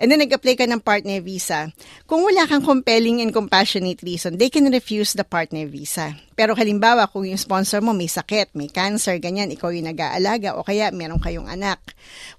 and 0.00 0.08
then 0.10 0.18
nag-apply 0.18 0.58
ka 0.58 0.66
ng 0.66 0.82
partner 0.82 1.22
visa, 1.22 1.70
kung 2.10 2.26
wala 2.26 2.50
kang 2.50 2.66
compelling 2.66 3.22
and 3.22 3.30
compassionate 3.30 4.02
reason, 4.02 4.34
they 4.42 4.50
can 4.50 4.66
refuse 4.74 5.14
the 5.14 5.22
partner 5.22 5.70
visa. 5.70 6.18
Pero 6.40 6.56
halimbawa, 6.56 7.04
kung 7.04 7.28
yung 7.28 7.36
sponsor 7.36 7.84
mo 7.84 7.92
may 7.92 8.08
sakit, 8.08 8.56
may 8.56 8.72
cancer, 8.72 9.20
ganyan, 9.20 9.52
ikaw 9.52 9.68
yung 9.76 9.92
nag-aalaga 9.92 10.56
o 10.56 10.64
kaya 10.64 10.88
meron 10.88 11.20
kayong 11.20 11.44
anak, 11.44 11.76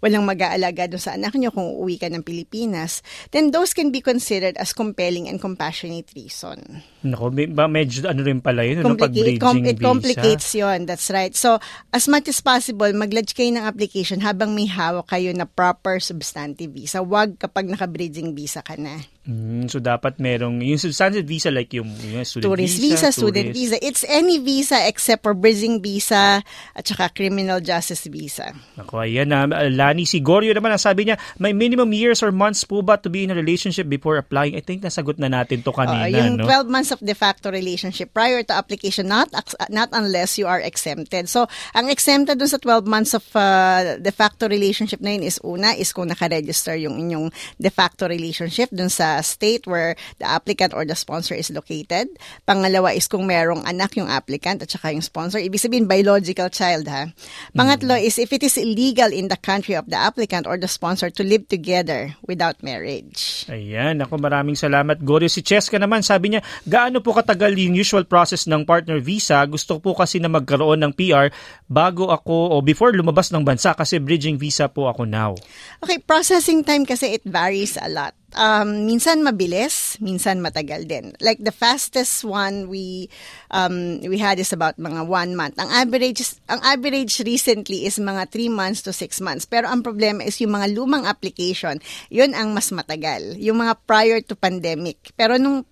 walang 0.01 0.25
mag-aalaga 0.25 0.89
doon 0.89 0.97
sa 0.97 1.13
anak 1.13 1.37
nyo 1.37 1.53
kung 1.53 1.69
uuwi 1.69 2.01
ka 2.01 2.09
ng 2.09 2.25
Pilipinas, 2.25 3.05
then 3.29 3.53
those 3.53 3.77
can 3.77 3.93
be 3.93 4.01
considered 4.01 4.57
as 4.57 4.73
compelling 4.73 5.29
and 5.29 5.37
compassionate 5.37 6.09
reason. 6.17 6.81
Nako, 7.05 7.29
ba 7.53 7.69
medyo 7.69 8.09
ano 8.09 8.25
rin 8.25 8.41
pala 8.41 8.65
yun, 8.65 8.81
Complicate, 8.81 9.37
no, 9.37 9.45
com- 9.45 9.69
it 9.69 9.77
complicates 9.77 10.49
yun, 10.57 10.89
that's 10.89 11.13
right. 11.13 11.37
So, 11.37 11.61
as 11.93 12.09
much 12.09 12.25
as 12.25 12.41
possible, 12.41 12.89
mag-lodge 12.97 13.37
kayo 13.37 13.53
ng 13.53 13.61
application 13.69 14.25
habang 14.25 14.57
may 14.57 14.65
hawak 14.65 15.13
kayo 15.13 15.29
na 15.29 15.45
proper 15.45 16.01
substantive 16.01 16.73
visa. 16.73 17.05
Huwag 17.05 17.37
kapag 17.37 17.69
naka-bridging 17.69 18.33
visa 18.33 18.65
ka 18.65 18.73
na. 18.81 18.97
Mm, 19.21 19.69
so 19.69 19.77
dapat 19.77 20.17
merong 20.17 20.65
yung 20.65 20.81
substantive 20.81 21.29
visa 21.29 21.53
like 21.53 21.69
yung, 21.77 21.85
yung 22.09 22.25
student 22.25 22.57
tourist 22.57 22.81
visa, 22.81 23.05
visa 23.05 23.09
student 23.13 23.53
visa. 23.53 23.77
It's 23.77 24.01
any 24.09 24.41
visa 24.41 24.81
except 24.89 25.21
for 25.21 25.37
bridging 25.37 25.77
visa 25.77 26.41
at 26.73 26.83
saka 26.89 27.13
criminal 27.13 27.61
justice 27.61 28.09
visa. 28.09 28.49
Ako, 28.81 29.05
ayan 29.05 29.29
na. 29.29 29.45
Uh, 29.45 29.69
Lani 29.69 30.09
Sigorio 30.09 30.49
naman, 30.57 30.73
ang 30.73 30.81
sabi 30.81 31.05
niya, 31.05 31.21
may 31.37 31.53
minimum 31.53 31.93
years 31.93 32.25
or 32.25 32.33
months 32.33 32.65
po 32.65 32.81
ba 32.81 32.97
to 32.97 33.13
be 33.13 33.21
in 33.21 33.29
a 33.29 33.37
relationship 33.37 33.85
before 33.85 34.17
applying? 34.17 34.57
I 34.57 34.65
think 34.65 34.81
nasagot 34.81 35.21
na 35.21 35.29
natin 35.29 35.61
to 35.61 35.69
kanina. 35.69 36.09
Uh, 36.09 36.17
yung 36.17 36.41
no? 36.41 36.49
12 36.49 36.73
months 36.73 36.89
of 36.89 36.97
de 36.97 37.13
facto 37.13 37.53
relationship 37.53 38.09
prior 38.17 38.41
to 38.41 38.57
application, 38.57 39.05
not 39.05 39.29
not 39.69 39.93
unless 39.93 40.41
you 40.41 40.49
are 40.49 40.65
exempted. 40.65 41.29
So, 41.29 41.45
ang 41.77 41.93
exempted 41.93 42.41
dun 42.41 42.49
sa 42.49 42.57
12 42.57 42.89
months 42.89 43.13
of 43.13 43.21
uh, 43.37 44.01
de 44.01 44.09
facto 44.09 44.49
relationship 44.49 44.97
na 44.97 45.13
yun 45.13 45.29
is 45.29 45.37
una, 45.45 45.77
is 45.77 45.93
kung 45.93 46.09
nakaregister 46.09 46.73
yung 46.73 46.97
inyong 46.97 47.29
de 47.61 47.69
facto 47.69 48.09
relationship 48.09 48.73
dun 48.73 48.89
sa 48.89 49.10
state 49.19 49.67
where 49.67 49.99
the 50.23 50.27
applicant 50.27 50.71
or 50.71 50.87
the 50.87 50.95
sponsor 50.95 51.35
is 51.35 51.51
located. 51.51 52.07
Pangalawa 52.47 52.95
is 52.95 53.11
kung 53.11 53.27
merong 53.27 53.67
anak 53.67 53.99
yung 53.99 54.07
applicant 54.07 54.63
at 54.63 54.71
saka 54.71 54.95
yung 54.95 55.03
sponsor. 55.03 55.43
Ibig 55.43 55.59
sabihin, 55.59 55.91
biological 55.91 56.47
child 56.47 56.87
ha. 56.87 57.11
Pangatlo 57.51 57.99
mm. 57.99 58.07
is 58.07 58.15
if 58.15 58.31
it 58.31 58.47
is 58.47 58.55
illegal 58.55 59.11
in 59.11 59.27
the 59.27 59.35
country 59.35 59.75
of 59.75 59.91
the 59.91 59.99
applicant 59.99 60.47
or 60.47 60.55
the 60.55 60.71
sponsor 60.71 61.11
to 61.11 61.27
live 61.27 61.43
together 61.51 62.15
without 62.23 62.55
marriage. 62.63 63.43
Ayan, 63.51 63.99
ako 63.99 64.15
maraming 64.15 64.55
salamat. 64.55 65.03
Gorio 65.03 65.27
si 65.27 65.43
Cheska 65.43 65.75
naman, 65.75 66.05
sabi 66.05 66.31
niya, 66.37 66.41
gaano 66.63 67.03
po 67.03 67.11
katagal 67.11 67.51
yung 67.59 67.75
usual 67.75 68.07
process 68.07 68.47
ng 68.47 68.63
partner 68.63 69.03
visa? 69.03 69.43
Gusto 69.49 69.83
po 69.83 69.97
kasi 69.97 70.23
na 70.23 70.31
magkaroon 70.31 70.79
ng 70.85 70.93
PR 70.95 71.33
bago 71.65 72.13
ako 72.13 72.53
o 72.53 72.61
before 72.61 72.93
lumabas 72.93 73.33
ng 73.33 73.41
bansa 73.41 73.73
kasi 73.73 73.97
bridging 73.97 74.37
visa 74.37 74.69
po 74.69 74.85
ako 74.85 75.09
now. 75.09 75.33
Okay, 75.81 75.97
processing 75.97 76.61
time 76.61 76.85
kasi 76.85 77.17
it 77.17 77.23
varies 77.25 77.75
a 77.81 77.89
lot 77.89 78.13
um, 78.35 78.87
minsan 78.87 79.23
mabilis, 79.23 79.97
minsan 79.99 80.39
matagal 80.39 80.87
din. 80.87 81.15
Like 81.19 81.41
the 81.43 81.53
fastest 81.53 82.23
one 82.23 82.67
we 82.67 83.09
um, 83.51 83.99
we 84.03 84.17
had 84.19 84.39
is 84.39 84.53
about 84.53 84.77
mga 84.77 85.07
one 85.07 85.35
month. 85.35 85.59
Ang 85.59 85.71
average 85.71 86.23
ang 86.47 86.61
average 86.63 87.23
recently 87.23 87.87
is 87.87 87.99
mga 87.99 88.31
three 88.31 88.51
months 88.51 88.83
to 88.85 88.91
six 88.95 89.19
months. 89.19 89.43
Pero 89.43 89.67
ang 89.67 89.83
problema 89.83 90.23
is 90.23 90.39
yung 90.39 90.55
mga 90.55 90.71
lumang 90.75 91.07
application, 91.07 91.79
yun 92.07 92.31
ang 92.35 92.55
mas 92.55 92.71
matagal. 92.71 93.35
Yung 93.39 93.59
mga 93.59 93.75
prior 93.83 94.19
to 94.23 94.35
pandemic. 94.37 95.11
Pero 95.15 95.35
nung 95.35 95.67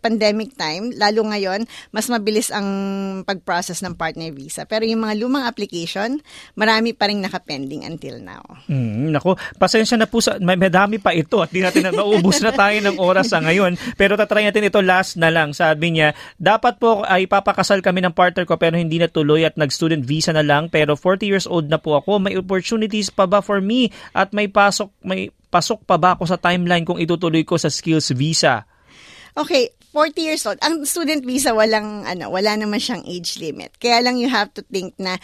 pandemic 0.00 0.56
time, 0.56 0.90
lalo 0.96 1.28
ngayon, 1.28 1.68
mas 1.92 2.08
mabilis 2.08 2.48
ang 2.50 2.66
pag-process 3.22 3.84
ng 3.84 3.94
partner 3.94 4.32
visa. 4.32 4.64
Pero 4.64 4.88
yung 4.88 5.04
mga 5.04 5.14
lumang 5.20 5.44
application, 5.44 6.18
marami 6.56 6.96
pa 6.96 7.06
rin 7.06 7.20
nakapending 7.20 7.84
until 7.84 8.18
now. 8.18 8.42
Mm, 8.66 9.12
nako, 9.14 9.36
pasensya 9.60 10.00
na 10.00 10.08
po 10.08 10.24
sa, 10.24 10.40
may 10.40 10.56
madami 10.56 10.96
pa 10.96 11.12
ito 11.12 11.38
at 11.44 11.52
di 11.52 11.60
natin 11.60 11.88
na 11.88 11.92
maubos 11.94 12.40
na 12.40 12.50
tayo 12.56 12.76
ng 12.80 12.96
oras 12.96 13.30
sa 13.30 13.38
ngayon. 13.44 13.76
Pero 13.94 14.16
tatry 14.16 14.48
natin 14.48 14.66
ito 14.66 14.80
last 14.80 15.20
na 15.20 15.28
lang. 15.28 15.52
Sabi 15.52 15.94
niya, 15.94 16.16
dapat 16.40 16.80
po 16.80 17.04
ay 17.04 17.28
papakasal 17.28 17.84
kami 17.84 18.00
ng 18.04 18.16
partner 18.16 18.48
ko 18.48 18.56
pero 18.56 18.80
hindi 18.80 18.96
na 18.96 19.06
tuloy 19.06 19.44
at 19.44 19.60
nag-student 19.60 20.02
visa 20.02 20.32
na 20.32 20.42
lang 20.42 20.72
pero 20.72 20.96
40 20.96 21.30
years 21.30 21.46
old 21.46 21.68
na 21.68 21.76
po 21.76 22.00
ako. 22.00 22.18
May 22.18 22.34
opportunities 22.40 23.12
pa 23.12 23.28
ba 23.28 23.44
for 23.44 23.60
me 23.60 23.92
at 24.16 24.32
may 24.32 24.48
pasok 24.48 24.88
may 25.04 25.28
pasok 25.50 25.82
pa 25.82 25.98
ba 25.98 26.14
ako 26.14 26.30
sa 26.30 26.38
timeline 26.38 26.86
kung 26.86 27.02
itutuloy 27.02 27.42
ko 27.42 27.58
sa 27.58 27.68
skills 27.68 28.14
visa? 28.14 28.69
Okay, 29.36 29.70
40 29.94 30.22
years 30.22 30.42
old. 30.46 30.58
Ang 30.62 30.86
student 30.86 31.26
visa 31.26 31.50
walang 31.50 32.06
ano, 32.06 32.30
wala 32.30 32.54
naman 32.54 32.78
siyang 32.78 33.02
age 33.06 33.38
limit. 33.42 33.74
Kaya 33.82 34.02
lang 34.02 34.18
you 34.18 34.30
have 34.30 34.50
to 34.54 34.62
think 34.70 34.94
na 34.98 35.18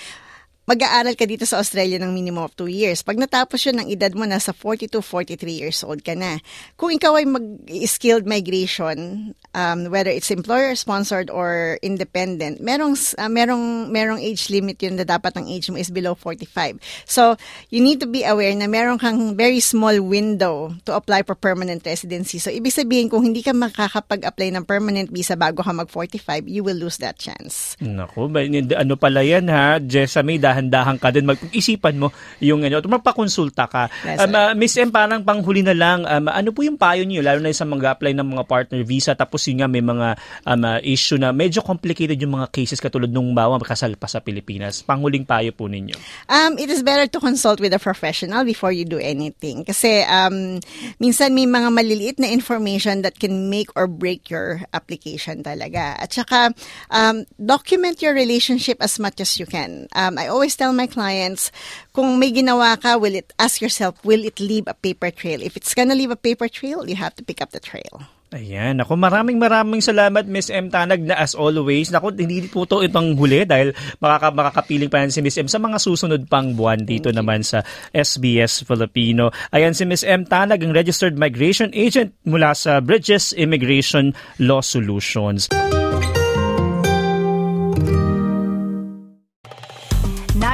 mag-aaral 0.66 1.14
ka 1.14 1.24
dito 1.24 1.46
sa 1.46 1.62
Australia 1.62 2.02
ng 2.02 2.11
minimum 2.11 2.42
of 2.42 2.52
2 2.59 2.66
years. 2.66 3.07
Pag 3.07 3.22
natapos 3.22 3.62
yun 3.62 3.79
ng 3.79 3.88
edad 3.88 4.11
mo, 4.18 4.26
nasa 4.26 4.50
42, 4.50 4.98
43 4.98 5.62
years 5.62 5.79
old 5.87 6.02
ka 6.02 6.18
na. 6.18 6.42
Kung 6.74 6.90
ikaw 6.90 7.14
ay 7.16 7.26
mag-skilled 7.26 8.26
migration, 8.26 9.31
um, 9.55 9.79
whether 9.88 10.11
it's 10.11 10.35
employer-sponsored 10.35 11.31
or 11.31 11.79
independent, 11.87 12.59
merong, 12.59 12.98
uh, 12.98 13.31
merong, 13.31 13.94
merong 13.94 14.18
age 14.18 14.50
limit 14.50 14.83
yun 14.83 14.98
na 14.98 15.07
dapat 15.07 15.38
ang 15.38 15.46
age 15.46 15.70
mo 15.70 15.79
is 15.79 15.94
below 15.94 16.18
45. 16.18 16.83
So, 17.07 17.38
you 17.70 17.79
need 17.79 18.02
to 18.02 18.11
be 18.11 18.26
aware 18.26 18.52
na 18.59 18.66
meron 18.66 18.98
kang 18.98 19.38
very 19.38 19.62
small 19.62 19.94
window 20.02 20.74
to 20.83 20.98
apply 20.98 21.22
for 21.22 21.38
permanent 21.38 21.87
residency. 21.87 22.42
So, 22.42 22.50
ibig 22.50 22.74
sabihin, 22.74 23.07
kung 23.07 23.22
hindi 23.22 23.46
ka 23.46 23.55
makakapag-apply 23.55 24.50
ng 24.59 24.64
permanent 24.66 25.14
visa 25.14 25.38
bago 25.38 25.62
ka 25.62 25.70
mag-45, 25.70 26.50
you 26.50 26.66
will 26.66 26.76
lose 26.76 26.98
that 26.98 27.22
chance. 27.22 27.79
Naku, 27.79 28.26
ano 28.74 28.94
pala 28.98 29.22
yan 29.22 29.46
ha, 29.46 29.79
Jessamy, 29.79 30.42
dahil 30.42 30.55
dahan-dahan 30.56 30.96
ka 30.96 31.12
din 31.12 31.28
mag-isipan 31.28 32.00
mo 32.00 32.08
yung 32.40 32.64
ano, 32.64 32.80
magpakonsulta 32.80 33.68
ka. 33.68 33.92
Yes, 34.08 34.24
um, 34.24 34.32
uh, 34.32 34.56
Miss 34.56 34.72
M, 34.80 34.88
parang 34.88 35.20
panghuli 35.20 35.60
na 35.60 35.76
lang, 35.76 36.08
um, 36.08 36.32
ano 36.32 36.48
po 36.56 36.64
yung 36.64 36.80
payo 36.80 37.04
niyo 37.04 37.20
lalo 37.20 37.44
na 37.44 37.52
sa 37.52 37.68
mga 37.68 37.92
apply 37.92 38.16
ng 38.16 38.28
mga 38.32 38.44
partner 38.48 38.80
visa 38.80 39.12
tapos 39.12 39.44
yun 39.44 39.60
nga 39.60 39.68
may 39.68 39.84
mga 39.84 40.16
um, 40.48 40.62
uh, 40.64 40.80
issue 40.80 41.20
na 41.20 41.36
medyo 41.36 41.60
complicated 41.60 42.16
yung 42.16 42.40
mga 42.40 42.48
cases 42.48 42.80
katulad 42.80 43.12
nung 43.12 43.36
bawa 43.36 43.60
kasal 43.60 43.98
pa 43.98 44.06
sa 44.06 44.22
Pilipinas. 44.22 44.86
Panghuling 44.86 45.26
payo 45.26 45.50
po 45.50 45.66
ninyo. 45.66 45.98
Um, 46.30 46.54
it 46.56 46.70
is 46.70 46.86
better 46.86 47.10
to 47.10 47.18
consult 47.18 47.58
with 47.58 47.74
a 47.74 47.82
professional 47.82 48.46
before 48.46 48.70
you 48.70 48.86
do 48.86 49.02
anything. 49.02 49.66
Kasi 49.66 50.06
um, 50.06 50.62
minsan 51.02 51.34
may 51.34 51.50
mga 51.50 51.68
maliliit 51.74 52.16
na 52.22 52.30
information 52.30 53.02
that 53.02 53.18
can 53.18 53.50
make 53.50 53.68
or 53.74 53.90
break 53.90 54.30
your 54.30 54.62
application 54.70 55.42
talaga. 55.42 55.98
At 55.98 56.14
saka, 56.14 56.54
um, 56.94 57.26
document 57.34 57.98
your 57.98 58.14
relationship 58.14 58.78
as 58.78 59.02
much 59.02 59.18
as 59.18 59.34
you 59.42 59.50
can. 59.50 59.90
Um, 59.98 60.14
I 60.14 60.30
always 60.30 60.45
always 60.46 60.54
tell 60.54 60.70
my 60.70 60.87
clients, 60.87 61.50
kung 61.90 62.22
may 62.22 62.30
ginawa 62.30 62.78
ka, 62.78 62.94
will 63.02 63.18
it, 63.18 63.35
ask 63.35 63.59
yourself, 63.59 63.98
will 64.06 64.22
it 64.22 64.38
leave 64.38 64.62
a 64.70 64.78
paper 64.78 65.11
trail? 65.11 65.42
If 65.42 65.59
it's 65.59 65.74
gonna 65.74 65.98
leave 65.98 66.14
a 66.14 66.16
paper 66.16 66.46
trail, 66.46 66.87
you 66.87 66.94
have 66.94 67.18
to 67.18 67.26
pick 67.26 67.42
up 67.42 67.50
the 67.50 67.59
trail. 67.59 68.06
Ayan. 68.30 68.78
Ako 68.78 68.94
maraming 68.94 69.42
maraming 69.42 69.82
salamat 69.82 70.30
Miss 70.30 70.46
M 70.46 70.70
Tanag 70.70 71.02
na 71.02 71.18
as 71.18 71.35
always. 71.35 71.90
Naku, 71.90 72.14
hindi 72.14 72.46
po 72.46 72.62
to 72.62 72.87
itong 72.87 73.18
huli 73.18 73.42
dahil 73.42 73.74
makaka, 73.98 74.30
makakapiling 74.30 74.87
pa 74.87 75.02
yan 75.02 75.11
si 75.11 75.18
Miss 75.18 75.35
M 75.35 75.50
sa 75.50 75.59
mga 75.59 75.82
susunod 75.82 76.30
pang 76.30 76.54
buwan 76.54 76.87
dito 76.87 77.11
naman 77.11 77.42
sa 77.42 77.66
SBS 77.90 78.62
Filipino. 78.62 79.35
Ayan 79.50 79.74
si 79.74 79.82
Miss 79.82 80.06
M 80.06 80.22
Tanag, 80.22 80.62
ang 80.62 80.74
Registered 80.74 81.18
Migration 81.18 81.74
Agent 81.74 82.14
mula 82.22 82.54
sa 82.54 82.78
Bridges 82.78 83.35
Immigration 83.35 84.14
Law 84.38 84.62
Solutions. 84.62 85.50